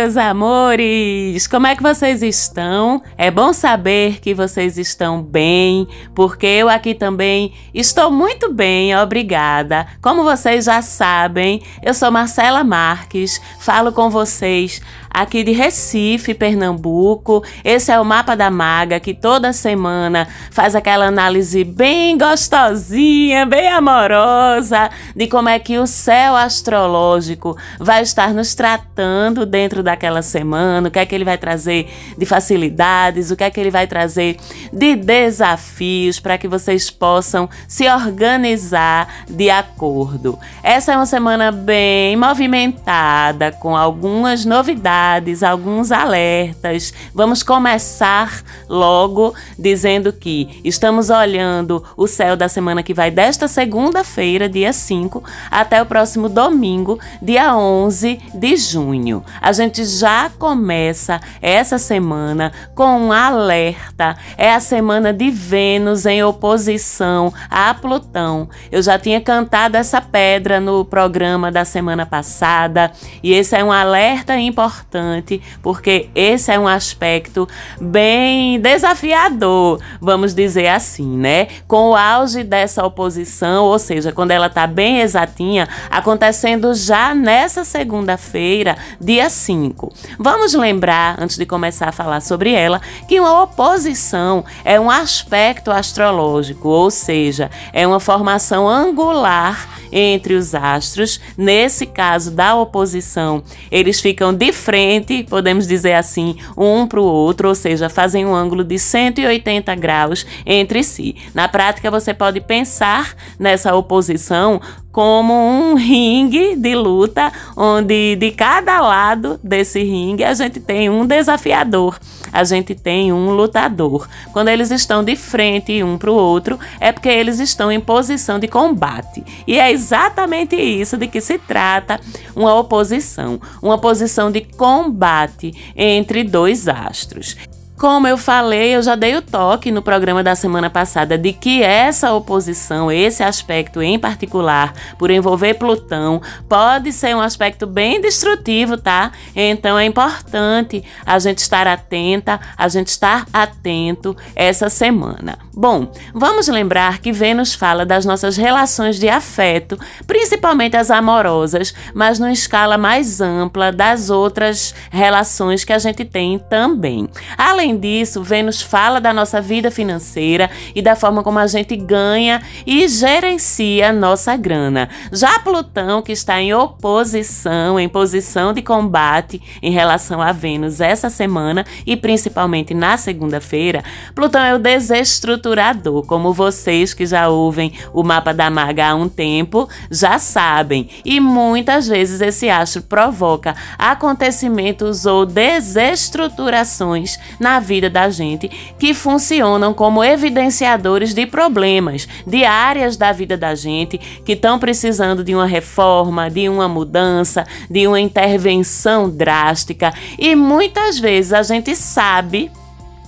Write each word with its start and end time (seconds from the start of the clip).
Meus 0.00 0.16
amores! 0.16 1.46
Como 1.46 1.66
é 1.66 1.76
que 1.76 1.82
vocês 1.82 2.22
estão? 2.22 3.02
É 3.18 3.30
bom 3.30 3.52
saber 3.52 4.18
que 4.18 4.32
vocês 4.32 4.78
estão 4.78 5.22
bem, 5.22 5.86
porque 6.14 6.46
eu 6.46 6.70
aqui 6.70 6.94
também 6.94 7.52
estou 7.74 8.10
muito 8.10 8.50
bem, 8.50 8.96
obrigada. 8.96 9.86
Como 10.00 10.24
vocês 10.24 10.64
já 10.64 10.80
sabem, 10.80 11.60
eu 11.82 11.92
sou 11.92 12.10
Marcela 12.10 12.64
Marques, 12.64 13.38
falo 13.58 13.92
com 13.92 14.08
vocês 14.08 14.80
aqui 15.12 15.42
de 15.42 15.50
Recife, 15.50 16.32
Pernambuco. 16.32 17.42
Esse 17.64 17.90
é 17.90 17.98
o 17.98 18.04
Mapa 18.04 18.36
da 18.36 18.50
Maga, 18.50 19.00
que 19.00 19.12
toda 19.12 19.52
semana 19.52 20.28
faz 20.50 20.76
aquela 20.76 21.06
análise 21.06 21.64
bem 21.64 22.16
gostosinha, 22.16 23.44
bem 23.44 23.68
amorosa 23.68 24.88
de 25.14 25.26
como 25.26 25.48
é 25.48 25.58
que 25.58 25.78
o 25.78 25.86
céu 25.86 26.36
astrológico 26.36 27.56
vai 27.78 28.02
estar 28.02 28.32
nos 28.32 28.54
tratando 28.54 29.44
dentro 29.44 29.82
daquela 29.82 30.22
semana, 30.22 30.88
o 30.88 30.90
que 30.90 30.98
é 30.98 31.06
que 31.06 31.14
ele 31.14 31.24
vai 31.24 31.36
trazer 31.36 31.90
de 32.16 32.24
facilidades, 32.24 33.30
o 33.30 33.36
que 33.36 33.44
é 33.44 33.50
que 33.50 33.58
ele 33.58 33.70
vai 33.70 33.86
trazer 33.86 34.36
de 34.72 34.94
desafios 34.94 36.20
para 36.20 36.38
que 36.38 36.46
vocês 36.46 36.90
possam 36.90 37.48
se 37.66 37.88
organizar 37.88 39.24
de 39.28 39.50
acordo. 39.50 40.38
Essa 40.62 40.92
é 40.92 40.96
uma 40.96 41.06
semana 41.06 41.50
bem 41.50 42.16
movimentada, 42.16 43.50
com 43.52 43.76
algumas 43.76 44.44
novidades 44.44 44.99
novidades, 45.00 45.42
alguns 45.42 45.90
alertas. 45.90 46.92
Vamos 47.14 47.42
começar 47.42 48.42
logo 48.68 49.34
dizendo 49.58 50.12
que 50.12 50.60
estamos 50.62 51.08
olhando 51.08 51.82
o 51.96 52.06
céu 52.06 52.36
da 52.36 52.48
semana 52.48 52.82
que 52.82 52.92
vai 52.92 53.10
desta 53.10 53.48
segunda-feira, 53.48 54.48
dia 54.48 54.72
5, 54.72 55.22
até 55.50 55.80
o 55.80 55.86
próximo 55.86 56.28
domingo, 56.28 56.98
dia 57.22 57.56
11 57.56 58.20
de 58.34 58.56
junho. 58.56 59.24
A 59.40 59.52
gente 59.52 59.84
já 59.84 60.30
começa 60.38 61.20
essa 61.40 61.78
semana 61.78 62.52
com 62.74 63.06
um 63.06 63.12
alerta. 63.12 64.16
É 64.36 64.52
a 64.52 64.60
semana 64.60 65.12
de 65.12 65.30
Vênus 65.30 66.04
em 66.04 66.22
oposição 66.22 67.32
a 67.50 67.72
Plutão. 67.72 68.48
Eu 68.70 68.82
já 68.82 68.98
tinha 68.98 69.20
cantado 69.20 69.76
essa 69.76 70.00
pedra 70.00 70.60
no 70.60 70.84
programa 70.84 71.50
da 71.50 71.64
semana 71.64 72.04
passada 72.04 72.92
e 73.22 73.32
esse 73.32 73.56
é 73.56 73.64
um 73.64 73.72
alerta 73.72 74.36
importante 74.36 74.89
importante, 74.90 75.40
porque 75.62 76.08
esse 76.14 76.50
é 76.50 76.58
um 76.58 76.66
aspecto 76.66 77.48
bem 77.80 78.60
desafiador, 78.60 79.80
vamos 80.00 80.34
dizer 80.34 80.66
assim, 80.66 81.16
né? 81.16 81.46
Com 81.68 81.90
o 81.90 81.96
auge 81.96 82.42
dessa 82.42 82.84
oposição, 82.84 83.64
ou 83.64 83.78
seja, 83.78 84.10
quando 84.10 84.32
ela 84.32 84.48
está 84.48 84.66
bem 84.66 85.00
exatinha, 85.00 85.68
acontecendo 85.90 86.74
já 86.74 87.14
nessa 87.14 87.64
segunda-feira, 87.64 88.76
dia 89.00 89.30
5. 89.30 89.92
Vamos 90.18 90.54
lembrar, 90.54 91.16
antes 91.20 91.38
de 91.38 91.46
começar 91.46 91.90
a 91.90 91.92
falar 91.92 92.20
sobre 92.20 92.52
ela, 92.52 92.80
que 93.06 93.20
uma 93.20 93.42
oposição 93.42 94.44
é 94.64 94.80
um 94.80 94.90
aspecto 94.90 95.70
astrológico, 95.70 96.68
ou 96.68 96.90
seja, 96.90 97.48
é 97.72 97.86
uma 97.86 98.00
formação 98.00 98.68
angular 98.68 99.68
entre 99.92 100.34
os 100.34 100.54
astros. 100.54 101.20
Nesse 101.36 101.86
caso 101.86 102.30
da 102.30 102.54
oposição, 102.54 103.42
eles 103.70 104.00
ficam 104.00 104.32
de 104.32 104.52
frente, 104.52 104.79
podemos 105.28 105.66
dizer 105.66 105.94
assim, 105.94 106.36
um 106.56 106.86
para 106.86 107.00
o 107.00 107.04
outro, 107.04 107.48
ou 107.48 107.54
seja, 107.54 107.88
fazem 107.88 108.24
um 108.24 108.34
ângulo 108.34 108.64
de 108.64 108.78
180 108.78 109.74
graus 109.74 110.26
entre 110.44 110.82
si. 110.82 111.16
Na 111.34 111.48
prática, 111.48 111.90
você 111.90 112.14
pode 112.14 112.40
pensar 112.40 113.14
nessa 113.38 113.74
oposição 113.74 114.60
como 114.92 115.32
um 115.32 115.74
ringue 115.74 116.56
de 116.56 116.74
luta, 116.74 117.32
onde 117.56 118.16
de 118.16 118.30
cada 118.32 118.80
lado 118.80 119.38
desse 119.42 119.82
ringue 119.82 120.24
a 120.24 120.34
gente 120.34 120.58
tem 120.58 120.90
um 120.90 121.06
desafiador, 121.06 121.98
a 122.32 122.42
gente 122.44 122.74
tem 122.74 123.12
um 123.12 123.30
lutador. 123.30 124.08
Quando 124.32 124.48
eles 124.48 124.70
estão 124.70 125.02
de 125.04 125.16
frente 125.16 125.82
um 125.82 125.96
para 125.96 126.10
o 126.10 126.14
outro, 126.14 126.58
é 126.80 126.92
porque 126.92 127.08
eles 127.08 127.38
estão 127.38 127.70
em 127.70 127.80
posição 127.80 128.38
de 128.38 128.48
combate. 128.48 129.24
E 129.46 129.58
é 129.58 129.70
exatamente 129.70 130.56
isso 130.56 130.96
de 130.96 131.06
que 131.06 131.20
se 131.20 131.38
trata 131.38 132.00
uma 132.34 132.54
oposição, 132.54 133.40
uma 133.62 133.78
posição 133.78 134.30
de 134.30 134.40
combate 134.40 135.52
entre 135.76 136.24
dois 136.24 136.68
astros. 136.68 137.36
Como 137.80 138.06
eu 138.06 138.18
falei, 138.18 138.76
eu 138.76 138.82
já 138.82 138.94
dei 138.94 139.16
o 139.16 139.22
toque 139.22 139.72
no 139.72 139.80
programa 139.80 140.22
da 140.22 140.34
semana 140.34 140.68
passada 140.68 141.16
de 141.16 141.32
que 141.32 141.62
essa 141.62 142.12
oposição, 142.12 142.92
esse 142.92 143.22
aspecto 143.22 143.80
em 143.80 143.98
particular, 143.98 144.74
por 144.98 145.10
envolver 145.10 145.54
Plutão, 145.54 146.20
pode 146.46 146.92
ser 146.92 147.16
um 147.16 147.22
aspecto 147.22 147.66
bem 147.66 147.98
destrutivo, 147.98 148.76
tá? 148.76 149.12
Então 149.34 149.78
é 149.78 149.86
importante 149.86 150.84
a 151.06 151.18
gente 151.18 151.38
estar 151.38 151.66
atenta, 151.66 152.38
a 152.54 152.68
gente 152.68 152.88
estar 152.88 153.24
atento 153.32 154.14
essa 154.36 154.68
semana. 154.68 155.38
Bom, 155.54 155.90
vamos 156.12 156.48
lembrar 156.48 156.98
que 156.98 157.12
Vênus 157.12 157.54
fala 157.54 157.86
das 157.86 158.04
nossas 158.04 158.36
relações 158.36 158.98
de 158.98 159.08
afeto, 159.08 159.78
principalmente 160.06 160.76
as 160.76 160.90
amorosas, 160.90 161.74
mas 161.94 162.18
numa 162.18 162.30
escala 162.30 162.76
mais 162.76 163.22
ampla 163.22 163.72
das 163.72 164.10
outras 164.10 164.74
relações 164.90 165.64
que 165.64 165.72
a 165.72 165.78
gente 165.78 166.04
tem 166.04 166.38
também. 166.38 167.08
Além 167.38 167.69
Além 167.70 167.78
disso, 167.78 168.20
Vênus 168.20 168.60
fala 168.60 169.00
da 169.00 169.12
nossa 169.12 169.40
vida 169.40 169.70
financeira 169.70 170.50
e 170.74 170.82
da 170.82 170.96
forma 170.96 171.22
como 171.22 171.38
a 171.38 171.46
gente 171.46 171.76
ganha 171.76 172.42
e 172.66 172.88
gerencia 172.88 173.92
nossa 173.92 174.36
grana. 174.36 174.88
Já 175.12 175.38
Plutão, 175.38 176.02
que 176.02 176.10
está 176.10 176.40
em 176.40 176.52
oposição, 176.52 177.78
em 177.78 177.88
posição 177.88 178.52
de 178.52 178.60
combate 178.60 179.40
em 179.62 179.70
relação 179.70 180.20
a 180.20 180.32
Vênus 180.32 180.80
essa 180.80 181.08
semana 181.08 181.64
e 181.86 181.96
principalmente 181.96 182.74
na 182.74 182.96
segunda-feira, 182.96 183.84
Plutão 184.16 184.42
é 184.42 184.52
o 184.52 184.58
desestruturador, 184.58 186.04
como 186.06 186.32
vocês 186.32 186.92
que 186.92 187.06
já 187.06 187.28
ouvem 187.28 187.72
o 187.92 188.02
mapa 188.02 188.34
da 188.34 188.50
maga 188.50 188.88
há 188.88 188.94
um 188.96 189.08
tempo 189.08 189.68
já 189.88 190.18
sabem. 190.18 190.88
E 191.04 191.20
muitas 191.20 191.86
vezes 191.86 192.20
esse 192.20 192.50
astro 192.50 192.82
provoca 192.82 193.54
acontecimentos 193.78 195.06
ou 195.06 195.24
desestruturações 195.24 197.16
na 197.38 197.59
vida 197.60 197.88
da 197.88 198.10
gente 198.10 198.48
que 198.78 198.92
funcionam 198.92 199.72
como 199.72 200.02
evidenciadores 200.02 201.14
de 201.14 201.26
problemas, 201.26 202.08
de 202.26 202.44
áreas 202.44 202.96
da 202.96 203.12
vida 203.12 203.36
da 203.36 203.54
gente 203.54 203.98
que 204.24 204.32
estão 204.32 204.58
precisando 204.58 205.22
de 205.22 205.34
uma 205.34 205.46
reforma, 205.46 206.28
de 206.28 206.48
uma 206.48 206.68
mudança, 206.68 207.46
de 207.70 207.86
uma 207.86 208.00
intervenção 208.00 209.08
drástica. 209.08 209.92
E 210.18 210.34
muitas 210.34 210.98
vezes 210.98 211.32
a 211.32 211.42
gente 211.42 211.76
sabe 211.76 212.50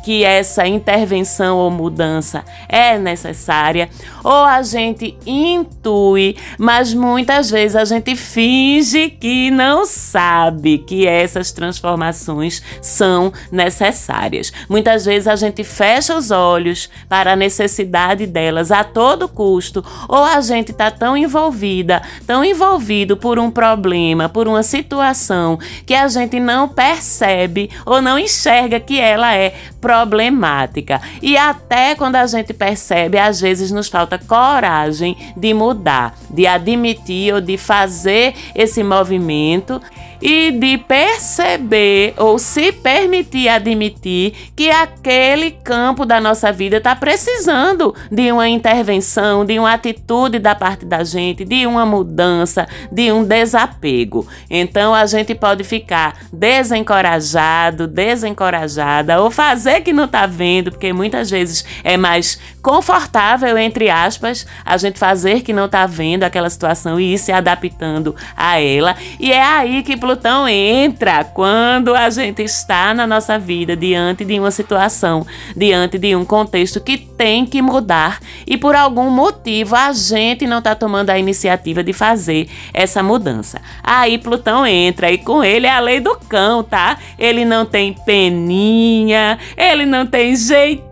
que 0.02 0.24
essa 0.24 0.66
intervenção 0.66 1.58
ou 1.58 1.70
mudança 1.70 2.44
é 2.68 2.98
necessária, 2.98 3.88
ou 4.22 4.44
a 4.44 4.62
gente 4.62 5.16
intui, 5.26 6.36
mas 6.58 6.92
muitas 6.92 7.50
vezes 7.50 7.76
a 7.76 7.84
gente 7.84 8.14
finge 8.16 9.10
que 9.10 9.50
não 9.50 9.86
sabe 9.86 10.78
que 10.78 11.06
essas 11.06 11.52
transformações 11.52 12.62
são 12.80 13.32
necessárias. 13.50 14.52
Muitas 14.68 15.04
vezes 15.04 15.28
a 15.28 15.36
gente 15.36 15.64
fecha 15.64 16.16
os 16.16 16.30
olhos 16.30 16.90
para 17.08 17.32
a 17.32 17.36
necessidade 17.36 18.26
delas 18.26 18.70
a 18.70 18.84
todo 18.84 19.28
custo, 19.28 19.84
ou 20.08 20.22
a 20.22 20.40
gente 20.40 20.72
está 20.72 20.90
tão 20.90 21.16
envolvida, 21.16 22.02
tão 22.26 22.44
envolvido 22.44 23.16
por 23.16 23.38
um 23.38 23.50
problema, 23.50 24.28
por 24.28 24.48
uma 24.48 24.62
situação 24.62 25.58
que 25.86 25.94
a 25.94 26.08
gente 26.08 26.38
não 26.40 26.68
percebe 26.68 27.70
ou 27.84 28.00
não 28.00 28.18
enxerga 28.18 28.80
que 28.80 28.98
ela 28.98 29.34
é 29.34 29.54
problemática. 29.92 31.02
E 31.20 31.36
até 31.36 31.94
quando 31.94 32.16
a 32.16 32.26
gente 32.26 32.54
percebe, 32.54 33.18
às 33.18 33.38
vezes 33.38 33.70
nos 33.70 33.88
falta 33.88 34.18
coragem 34.18 35.14
de 35.36 35.52
mudar, 35.52 36.14
de 36.30 36.46
admitir 36.46 37.34
ou 37.34 37.42
de 37.42 37.58
fazer 37.58 38.34
esse 38.54 38.82
movimento 38.82 39.82
e 40.22 40.52
de 40.52 40.78
perceber 40.78 42.14
ou 42.16 42.38
se 42.38 42.70
permitir 42.70 43.48
admitir 43.48 44.32
que 44.54 44.70
aquele 44.70 45.50
campo 45.50 46.06
da 46.06 46.20
nossa 46.20 46.52
vida 46.52 46.76
está 46.76 46.94
precisando 46.94 47.94
de 48.10 48.30
uma 48.30 48.48
intervenção, 48.48 49.44
de 49.44 49.58
uma 49.58 49.72
atitude 49.72 50.38
da 50.38 50.54
parte 50.54 50.86
da 50.86 51.02
gente, 51.02 51.44
de 51.44 51.66
uma 51.66 51.84
mudança, 51.84 52.68
de 52.90 53.10
um 53.10 53.24
desapego. 53.24 54.26
Então 54.48 54.94
a 54.94 55.04
gente 55.06 55.34
pode 55.34 55.64
ficar 55.64 56.16
desencorajado, 56.32 57.88
desencorajada 57.88 59.20
ou 59.20 59.30
fazer 59.30 59.80
que 59.80 59.92
não 59.92 60.04
está 60.04 60.26
vendo, 60.26 60.70
porque 60.70 60.92
muitas 60.92 61.30
vezes 61.30 61.64
é 61.82 61.96
mais 61.96 62.38
confortável, 62.62 63.58
entre 63.58 63.90
aspas, 63.90 64.46
a 64.64 64.76
gente 64.76 64.98
fazer 64.98 65.42
que 65.42 65.52
não 65.52 65.68
tá 65.68 65.84
vendo 65.84 66.22
aquela 66.22 66.48
situação 66.48 66.98
e 66.98 67.14
ir 67.14 67.18
se 67.18 67.32
adaptando 67.32 68.14
a 68.36 68.60
ela. 68.60 68.96
E 69.18 69.32
é 69.32 69.42
aí 69.42 69.82
que 69.82 69.96
Plutão 69.96 70.48
entra 70.48 71.24
quando 71.24 71.94
a 71.94 72.08
gente 72.08 72.42
está 72.42 72.94
na 72.94 73.06
nossa 73.06 73.38
vida 73.38 73.76
diante 73.76 74.24
de 74.24 74.38
uma 74.38 74.50
situação, 74.50 75.26
diante 75.56 75.98
de 75.98 76.14
um 76.14 76.24
contexto 76.24 76.80
que 76.80 76.96
tem 76.96 77.44
que 77.44 77.60
mudar 77.60 78.20
e 78.46 78.56
por 78.56 78.74
algum 78.74 79.10
motivo 79.10 79.74
a 79.74 79.92
gente 79.92 80.46
não 80.46 80.62
tá 80.62 80.74
tomando 80.74 81.10
a 81.10 81.18
iniciativa 81.18 81.82
de 81.82 81.92
fazer 81.92 82.48
essa 82.72 83.02
mudança. 83.02 83.60
Aí 83.82 84.18
Plutão 84.18 84.64
entra 84.64 85.10
e 85.10 85.18
com 85.18 85.42
ele 85.42 85.66
é 85.66 85.72
a 85.72 85.80
lei 85.80 85.98
do 86.00 86.16
cão, 86.16 86.62
tá? 86.62 86.98
Ele 87.18 87.44
não 87.44 87.66
tem 87.66 87.92
peninha, 87.92 89.38
ele 89.56 89.84
não 89.84 90.06
tem 90.06 90.36
jeito 90.36 90.91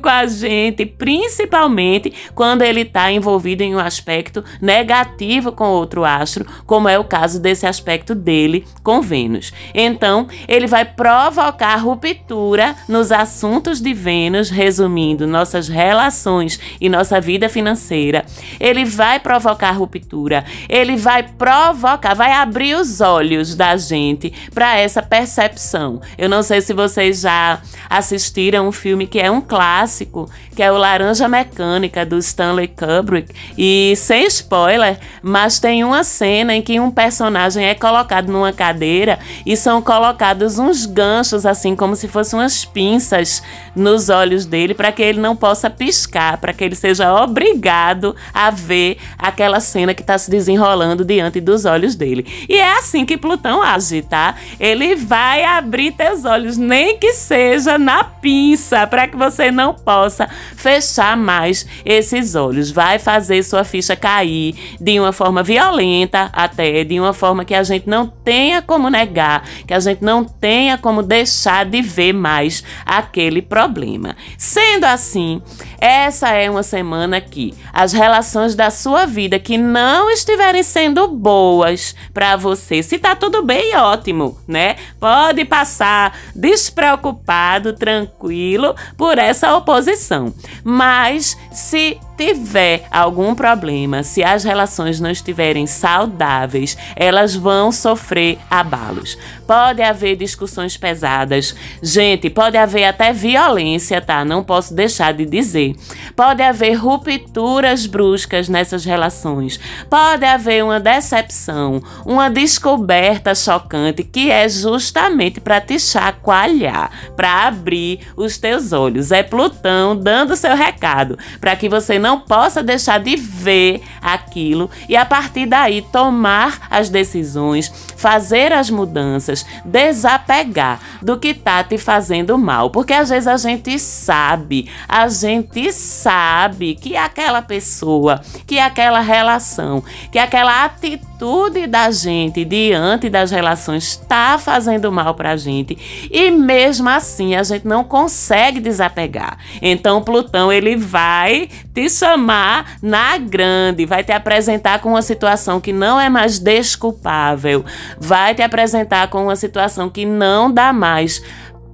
com 0.00 0.08
a 0.08 0.26
gente, 0.26 0.84
principalmente 0.84 2.12
quando 2.34 2.62
ele 2.62 2.82
está 2.82 3.10
envolvido 3.10 3.62
em 3.62 3.74
um 3.74 3.78
aspecto 3.78 4.44
negativo 4.60 5.52
com 5.52 5.64
outro 5.64 6.04
astro, 6.04 6.46
como 6.66 6.88
é 6.88 6.98
o 6.98 7.04
caso 7.04 7.40
desse 7.40 7.66
aspecto 7.66 8.14
dele 8.14 8.64
com 8.82 9.00
Vênus. 9.00 9.52
Então, 9.74 10.26
ele 10.46 10.66
vai 10.66 10.84
provocar 10.84 11.76
ruptura 11.76 12.76
nos 12.88 13.10
assuntos 13.10 13.80
de 13.80 13.94
Vênus, 13.94 14.50
resumindo 14.50 15.26
nossas 15.26 15.68
relações 15.68 16.60
e 16.80 16.88
nossa 16.88 17.20
vida 17.20 17.48
financeira. 17.48 18.24
Ele 18.60 18.84
vai 18.84 19.18
provocar 19.18 19.70
ruptura, 19.70 20.44
ele 20.68 20.96
vai 20.96 21.22
provocar, 21.22 22.14
vai 22.14 22.32
abrir 22.32 22.74
os 22.74 23.00
olhos 23.00 23.54
da 23.54 23.76
gente 23.76 24.32
para 24.52 24.76
essa 24.76 25.02
percepção. 25.02 26.00
Eu 26.18 26.28
não 26.28 26.42
sei 26.42 26.60
se 26.60 26.74
vocês 26.74 27.20
já 27.20 27.60
assistiram 27.88 28.68
um 28.68 28.72
filme 28.72 29.06
que 29.06 29.21
é 29.22 29.30
um 29.30 29.40
clássico, 29.40 30.28
que 30.56 30.60
é 30.60 30.72
o 30.72 30.76
Laranja 30.76 31.28
Mecânica 31.28 32.04
do 32.04 32.18
Stanley 32.18 32.66
Kubrick. 32.66 33.32
E 33.56 33.94
sem 33.96 34.26
spoiler, 34.26 34.98
mas 35.22 35.60
tem 35.60 35.84
uma 35.84 36.02
cena 36.02 36.56
em 36.56 36.60
que 36.60 36.80
um 36.80 36.90
personagem 36.90 37.64
é 37.64 37.72
colocado 37.72 38.32
numa 38.32 38.52
cadeira 38.52 39.20
e 39.46 39.56
são 39.56 39.80
colocados 39.80 40.58
uns 40.58 40.86
ganchos, 40.86 41.46
assim 41.46 41.76
como 41.76 41.94
se 41.94 42.08
fossem 42.08 42.36
umas 42.36 42.64
pinças 42.64 43.44
nos 43.74 44.08
olhos 44.08 44.46
dele, 44.46 44.74
para 44.74 44.92
que 44.92 45.02
ele 45.02 45.20
não 45.20 45.34
possa 45.34 45.70
piscar, 45.70 46.38
para 46.38 46.52
que 46.52 46.62
ele 46.62 46.74
seja 46.74 47.12
obrigado 47.22 48.14
a 48.32 48.50
ver 48.50 48.98
aquela 49.18 49.60
cena 49.60 49.94
que 49.94 50.02
está 50.02 50.16
se 50.18 50.30
desenrolando 50.30 51.04
diante 51.04 51.40
dos 51.40 51.64
olhos 51.64 51.94
dele. 51.94 52.26
E 52.48 52.56
é 52.56 52.78
assim 52.78 53.04
que 53.04 53.16
Plutão 53.16 53.62
age, 53.62 54.02
tá? 54.02 54.34
Ele 54.58 54.94
vai 54.96 55.44
abrir 55.44 55.92
teus 55.92 56.24
olhos, 56.24 56.56
nem 56.56 56.98
que 56.98 57.12
seja 57.12 57.78
na 57.78 58.04
pinça, 58.04 58.86
para 58.86 59.06
que 59.06 59.16
você 59.16 59.50
não 59.50 59.74
possa 59.74 60.28
fechar 60.56 61.16
mais 61.16 61.66
esses 61.84 62.34
olhos. 62.34 62.70
Vai 62.70 62.98
fazer 62.98 63.42
sua 63.42 63.64
ficha 63.64 63.96
cair 63.96 64.54
de 64.80 64.98
uma 64.98 65.12
forma 65.12 65.42
violenta, 65.42 66.30
até 66.32 66.84
de 66.84 66.98
uma 66.98 67.12
forma 67.12 67.44
que 67.44 67.54
a 67.54 67.62
gente 67.62 67.88
não 67.88 68.06
tenha 68.06 68.60
como 68.60 68.90
negar, 68.90 69.44
que 69.66 69.74
a 69.74 69.80
gente 69.80 70.02
não 70.02 70.24
tenha 70.24 70.76
como 70.76 71.02
deixar 71.02 71.64
de 71.64 71.80
ver 71.80 72.12
mais 72.12 72.64
aquele 72.84 73.40
problema. 73.62 74.16
Sendo 74.36 74.84
assim, 74.84 75.40
essa 75.82 76.28
é 76.28 76.48
uma 76.48 76.62
semana 76.62 77.20
que 77.20 77.52
as 77.72 77.92
relações 77.92 78.54
da 78.54 78.70
sua 78.70 79.04
vida 79.04 79.36
que 79.40 79.58
não 79.58 80.08
estiverem 80.12 80.62
sendo 80.62 81.08
boas 81.08 81.92
para 82.14 82.36
você, 82.36 82.84
se 82.84 83.00
tá 83.00 83.16
tudo 83.16 83.42
bem, 83.42 83.76
ótimo, 83.76 84.38
né? 84.46 84.76
Pode 85.00 85.44
passar 85.44 86.16
despreocupado, 86.36 87.72
tranquilo 87.72 88.76
por 88.96 89.18
essa 89.18 89.56
oposição. 89.56 90.32
Mas 90.62 91.36
se 91.50 91.98
tiver 92.16 92.84
algum 92.88 93.34
problema, 93.34 94.04
se 94.04 94.22
as 94.22 94.44
relações 94.44 95.00
não 95.00 95.10
estiverem 95.10 95.66
saudáveis, 95.66 96.78
elas 96.94 97.34
vão 97.34 97.72
sofrer 97.72 98.38
abalos. 98.48 99.18
Pode 99.46 99.82
haver 99.82 100.14
discussões 100.14 100.76
pesadas. 100.76 101.54
Gente, 101.82 102.30
pode 102.30 102.56
haver 102.56 102.84
até 102.84 103.12
violência, 103.12 104.00
tá? 104.00 104.24
Não 104.24 104.44
posso 104.44 104.72
deixar 104.72 105.12
de 105.12 105.26
dizer. 105.26 105.71
Pode 106.14 106.42
haver 106.42 106.74
rupturas 106.74 107.86
bruscas 107.86 108.48
nessas 108.48 108.84
relações. 108.84 109.58
Pode 109.88 110.24
haver 110.24 110.64
uma 110.64 110.80
decepção, 110.80 111.82
uma 112.04 112.28
descoberta 112.28 113.34
chocante 113.34 114.04
que 114.04 114.30
é 114.30 114.48
justamente 114.48 115.40
para 115.40 115.60
te 115.60 115.78
chacoalhar, 115.78 116.90
para 117.16 117.46
abrir 117.46 118.00
os 118.16 118.38
teus 118.38 118.72
olhos. 118.72 119.10
É 119.10 119.22
Plutão 119.22 119.96
dando 119.96 120.36
seu 120.36 120.54
recado 120.54 121.18
para 121.40 121.56
que 121.56 121.68
você 121.68 121.98
não 121.98 122.20
possa 122.20 122.62
deixar 122.62 122.98
de 122.98 123.16
ver 123.16 123.80
aquilo 124.00 124.70
e 124.88 124.96
a 124.96 125.04
partir 125.06 125.46
daí 125.46 125.82
tomar 125.82 126.66
as 126.70 126.88
decisões, 126.88 127.72
fazer 127.96 128.52
as 128.52 128.70
mudanças, 128.70 129.46
desapegar 129.64 130.80
do 131.00 131.18
que 131.18 131.34
tá 131.34 131.62
te 131.62 131.78
fazendo 131.78 132.36
mal, 132.36 132.70
porque 132.70 132.92
às 132.92 133.08
vezes 133.10 133.26
a 133.26 133.36
gente 133.36 133.78
sabe, 133.78 134.70
a 134.88 135.08
gente 135.08 135.61
sabe 135.70 136.74
que 136.74 136.96
aquela 136.96 137.42
pessoa, 137.42 138.20
que 138.46 138.58
aquela 138.58 139.00
relação, 139.00 139.84
que 140.10 140.18
aquela 140.18 140.64
atitude 140.64 141.66
da 141.66 141.90
gente 141.90 142.44
diante 142.44 143.08
das 143.10 143.30
relações 143.30 143.84
está 143.84 144.38
fazendo 144.38 144.90
mal 144.90 145.14
pra 145.14 145.36
gente 145.36 146.08
e 146.10 146.30
mesmo 146.30 146.88
assim 146.88 147.34
a 147.34 147.42
gente 147.42 147.66
não 147.66 147.84
consegue 147.84 148.60
desapegar. 148.60 149.38
Então 149.60 150.02
Plutão 150.02 150.50
ele 150.50 150.74
vai 150.74 151.48
te 151.74 151.88
chamar 151.88 152.78
na 152.82 153.18
grande, 153.18 153.86
vai 153.86 154.02
te 154.02 154.12
apresentar 154.12 154.80
com 154.80 154.90
uma 154.90 155.02
situação 155.02 155.60
que 155.60 155.72
não 155.72 156.00
é 156.00 156.08
mais 156.08 156.38
desculpável, 156.38 157.64
vai 157.98 158.34
te 158.34 158.42
apresentar 158.42 159.08
com 159.08 159.24
uma 159.24 159.36
situação 159.36 159.90
que 159.90 160.06
não 160.06 160.50
dá 160.50 160.72
mais 160.72 161.22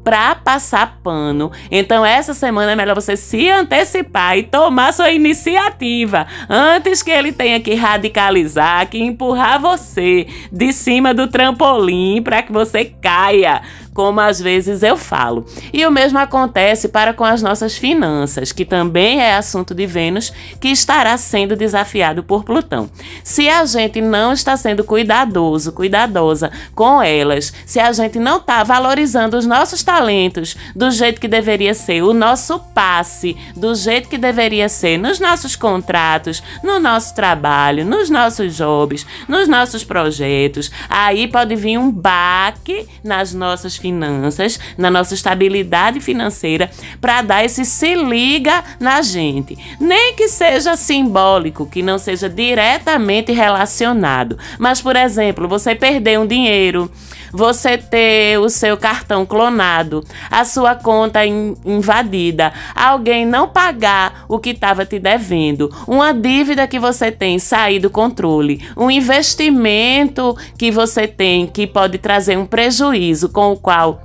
para 0.08 0.34
passar 0.34 1.00
pano. 1.04 1.52
Então, 1.70 2.02
essa 2.02 2.32
semana 2.32 2.72
é 2.72 2.74
melhor 2.74 2.94
você 2.94 3.14
se 3.14 3.50
antecipar 3.50 4.38
e 4.38 4.42
tomar 4.42 4.94
sua 4.94 5.10
iniciativa 5.10 6.26
antes 6.48 7.02
que 7.02 7.10
ele 7.10 7.30
tenha 7.30 7.60
que 7.60 7.74
radicalizar, 7.74 8.88
que 8.88 8.98
empurrar 8.98 9.60
você 9.60 10.26
de 10.50 10.72
cima 10.72 11.12
do 11.12 11.26
trampolim 11.28 12.22
para 12.22 12.40
que 12.40 12.50
você 12.50 12.86
caia 12.86 13.60
como 13.98 14.20
às 14.20 14.40
vezes 14.40 14.84
eu 14.84 14.96
falo. 14.96 15.44
E 15.72 15.84
o 15.84 15.90
mesmo 15.90 16.20
acontece 16.20 16.88
para 16.88 17.12
com 17.12 17.24
as 17.24 17.42
nossas 17.42 17.76
finanças, 17.76 18.52
que 18.52 18.64
também 18.64 19.20
é 19.20 19.34
assunto 19.34 19.74
de 19.74 19.86
Vênus, 19.86 20.32
que 20.60 20.68
estará 20.68 21.18
sendo 21.18 21.56
desafiado 21.56 22.22
por 22.22 22.44
Plutão. 22.44 22.88
Se 23.24 23.48
a 23.48 23.66
gente 23.66 24.00
não 24.00 24.32
está 24.32 24.56
sendo 24.56 24.84
cuidadoso, 24.84 25.72
cuidadosa 25.72 26.52
com 26.76 27.02
elas, 27.02 27.52
se 27.66 27.80
a 27.80 27.90
gente 27.90 28.20
não 28.20 28.36
está 28.36 28.62
valorizando 28.62 29.36
os 29.36 29.44
nossos 29.44 29.82
talentos 29.82 30.56
do 30.76 30.92
jeito 30.92 31.20
que 31.20 31.26
deveria 31.26 31.74
ser, 31.74 32.02
o 32.02 32.14
nosso 32.14 32.60
passe 32.72 33.36
do 33.56 33.74
jeito 33.74 34.08
que 34.08 34.16
deveria 34.16 34.68
ser 34.68 34.96
nos 34.96 35.18
nossos 35.18 35.56
contratos, 35.56 36.40
no 36.62 36.78
nosso 36.78 37.16
trabalho, 37.16 37.84
nos 37.84 38.08
nossos 38.08 38.54
jobs, 38.54 39.04
nos 39.26 39.48
nossos 39.48 39.82
projetos, 39.82 40.70
aí 40.88 41.26
pode 41.26 41.56
vir 41.56 41.78
um 41.78 41.90
baque 41.90 42.86
nas 43.02 43.34
nossas 43.34 43.74
finanças 43.74 43.87
finanças, 43.88 44.60
na 44.76 44.90
nossa 44.90 45.14
estabilidade 45.14 46.00
financeira, 46.00 46.70
para 47.00 47.22
dar 47.22 47.44
esse 47.44 47.64
se 47.64 47.94
liga 47.94 48.62
na 48.78 49.00
gente. 49.00 49.56
Nem 49.80 50.14
que 50.14 50.28
seja 50.28 50.76
simbólico, 50.76 51.66
que 51.66 51.82
não 51.82 51.98
seja 51.98 52.28
diretamente 52.28 53.32
relacionado. 53.32 54.38
Mas, 54.58 54.80
por 54.82 54.94
exemplo, 54.94 55.48
você 55.48 55.74
perder 55.74 56.18
um 56.18 56.26
dinheiro 56.26 56.90
você 57.32 57.78
ter 57.78 58.38
o 58.38 58.48
seu 58.48 58.76
cartão 58.76 59.24
clonado, 59.24 60.04
a 60.30 60.44
sua 60.44 60.74
conta 60.74 61.24
in 61.24 61.56
invadida, 61.64 62.52
alguém 62.74 63.24
não 63.26 63.48
pagar 63.48 64.24
o 64.28 64.38
que 64.38 64.50
estava 64.50 64.84
te 64.84 64.98
devendo, 64.98 65.70
uma 65.86 66.12
dívida 66.12 66.66
que 66.66 66.78
você 66.78 67.10
tem 67.10 67.38
sair 67.38 67.78
do 67.78 67.90
controle, 67.90 68.66
um 68.76 68.90
investimento 68.90 70.36
que 70.56 70.70
você 70.70 71.06
tem 71.06 71.46
que 71.46 71.66
pode 71.66 71.98
trazer 71.98 72.36
um 72.36 72.46
prejuízo 72.46 73.28
com 73.28 73.52
o 73.52 73.56
qual 73.56 74.02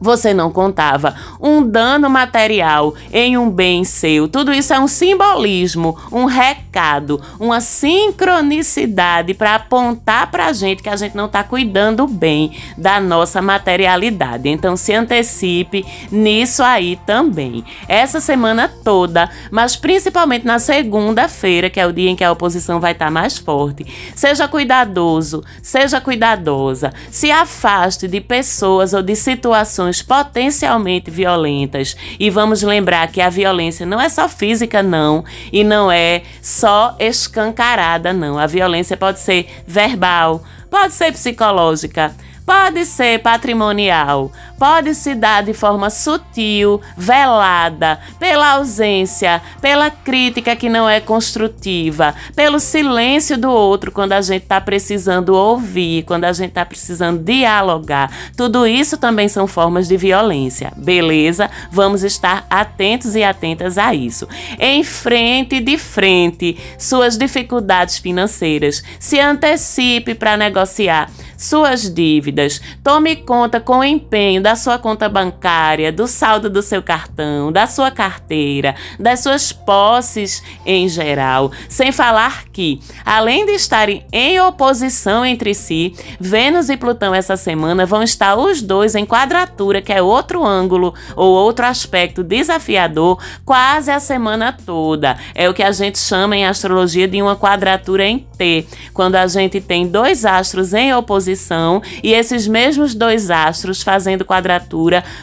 você 0.00 0.34
não 0.34 0.50
contava. 0.50 1.14
Um 1.40 1.66
dano 1.66 2.08
material 2.08 2.94
em 3.12 3.36
um 3.36 3.50
bem 3.50 3.84
seu. 3.84 4.28
Tudo 4.28 4.52
isso 4.52 4.72
é 4.72 4.80
um 4.80 4.88
simbolismo, 4.88 5.98
um 6.12 6.24
recado, 6.24 7.20
uma 7.38 7.60
sincronicidade 7.60 9.34
para 9.34 9.54
apontar 9.54 10.30
para 10.30 10.46
a 10.46 10.52
gente 10.52 10.82
que 10.82 10.88
a 10.88 10.96
gente 10.96 11.16
não 11.16 11.26
está 11.26 11.42
cuidando 11.42 12.06
bem 12.06 12.56
da 12.76 13.00
nossa 13.00 13.40
materialidade. 13.40 14.48
Então 14.48 14.76
se 14.76 14.92
antecipe 14.92 15.84
nisso 16.10 16.62
aí 16.62 16.98
também. 17.06 17.64
Essa 17.88 18.20
semana 18.20 18.70
toda, 18.84 19.30
mas 19.50 19.76
principalmente 19.76 20.46
na 20.46 20.58
segunda-feira, 20.58 21.70
que 21.70 21.80
é 21.80 21.86
o 21.86 21.92
dia 21.92 22.10
em 22.10 22.16
que 22.16 22.24
a 22.24 22.32
oposição 22.32 22.80
vai 22.80 22.92
estar 22.92 23.06
tá 23.06 23.10
mais 23.10 23.38
forte. 23.38 23.86
Seja 24.14 24.48
cuidadoso, 24.48 25.42
seja 25.62 26.00
cuidadosa. 26.00 26.92
Se 27.10 27.30
afaste 27.30 28.08
de 28.08 28.20
pessoas 28.20 28.92
ou 28.92 29.02
de 29.02 29.16
situações 29.16 29.85
potencialmente 30.02 31.10
violentas. 31.10 31.96
E 32.18 32.30
vamos 32.30 32.62
lembrar 32.62 33.10
que 33.10 33.20
a 33.20 33.28
violência 33.28 33.86
não 33.86 34.00
é 34.00 34.08
só 34.08 34.28
física, 34.28 34.82
não, 34.82 35.24
e 35.52 35.64
não 35.64 35.90
é 35.90 36.22
só 36.42 36.96
escancarada, 36.98 38.12
não. 38.12 38.38
A 38.38 38.46
violência 38.46 38.96
pode 38.96 39.20
ser 39.20 39.48
verbal, 39.66 40.42
pode 40.70 40.92
ser 40.92 41.12
psicológica 41.12 42.14
Pode 42.46 42.86
ser 42.86 43.18
patrimonial, 43.22 44.30
pode 44.58 44.94
se 44.94 45.14
dar 45.14 45.42
de 45.42 45.52
forma 45.52 45.90
sutil, 45.90 46.80
velada, 46.96 48.00
pela 48.18 48.52
ausência, 48.52 49.42
pela 49.60 49.90
crítica 49.90 50.56
que 50.56 50.68
não 50.68 50.88
é 50.88 51.00
construtiva, 51.00 52.14
pelo 52.34 52.58
silêncio 52.58 53.36
do 53.36 53.50
outro 53.50 53.92
quando 53.92 54.12
a 54.12 54.20
gente 54.20 54.42
está 54.42 54.60
precisando 54.60 55.34
ouvir, 55.34 56.04
quando 56.04 56.24
a 56.24 56.32
gente 56.32 56.50
está 56.50 56.64
precisando 56.64 57.22
dialogar. 57.22 58.10
Tudo 58.36 58.66
isso 58.66 58.96
também 58.96 59.28
são 59.28 59.46
formas 59.46 59.88
de 59.88 59.96
violência, 59.96 60.72
beleza? 60.76 61.50
Vamos 61.70 62.02
estar 62.02 62.46
atentos 62.48 63.14
e 63.14 63.22
atentas 63.22 63.78
a 63.78 63.94
isso. 63.94 64.28
Enfrente 64.58 65.60
de 65.60 65.78
frente 65.78 66.58
suas 66.78 67.16
dificuldades 67.16 67.98
financeiras, 67.98 68.82
se 68.98 69.18
antecipe 69.18 70.14
para 70.14 70.36
negociar 70.36 71.10
suas 71.36 71.92
dívidas. 71.92 72.60
Tome 72.82 73.16
conta 73.16 73.60
com 73.60 73.84
empenho 73.84 74.42
da 74.46 74.54
sua 74.54 74.78
conta 74.78 75.08
bancária, 75.08 75.90
do 75.90 76.06
saldo 76.06 76.48
do 76.48 76.62
seu 76.62 76.80
cartão, 76.80 77.50
da 77.50 77.66
sua 77.66 77.90
carteira, 77.90 78.76
das 78.96 79.18
suas 79.18 79.52
posses 79.52 80.40
em 80.64 80.88
geral. 80.88 81.50
Sem 81.68 81.90
falar 81.90 82.44
que, 82.52 82.78
além 83.04 83.44
de 83.44 83.50
estarem 83.52 84.06
em 84.12 84.38
oposição 84.40 85.26
entre 85.26 85.52
si, 85.52 85.92
Vênus 86.20 86.68
e 86.68 86.76
Plutão 86.76 87.12
essa 87.12 87.36
semana 87.36 87.84
vão 87.84 88.04
estar 88.04 88.36
os 88.36 88.62
dois 88.62 88.94
em 88.94 89.04
quadratura, 89.04 89.82
que 89.82 89.92
é 89.92 90.00
outro 90.00 90.44
ângulo 90.44 90.94
ou 91.16 91.34
outro 91.34 91.66
aspecto 91.66 92.22
desafiador, 92.22 93.20
quase 93.44 93.90
a 93.90 93.98
semana 93.98 94.52
toda. 94.52 95.16
É 95.34 95.50
o 95.50 95.54
que 95.54 95.62
a 95.64 95.72
gente 95.72 95.98
chama 95.98 96.36
em 96.36 96.46
astrologia 96.46 97.08
de 97.08 97.20
uma 97.20 97.34
quadratura 97.34 98.06
em 98.06 98.20
T, 98.38 98.64
quando 98.94 99.16
a 99.16 99.26
gente 99.26 99.60
tem 99.60 99.88
dois 99.88 100.24
astros 100.24 100.72
em 100.72 100.94
oposição 100.94 101.16
posição 101.16 101.82
e 102.02 102.12
esses 102.12 102.46
mesmos 102.46 102.94
dois 102.94 103.30
astros 103.30 103.82
fazendo 103.82 104.24
quadratura 104.24 104.35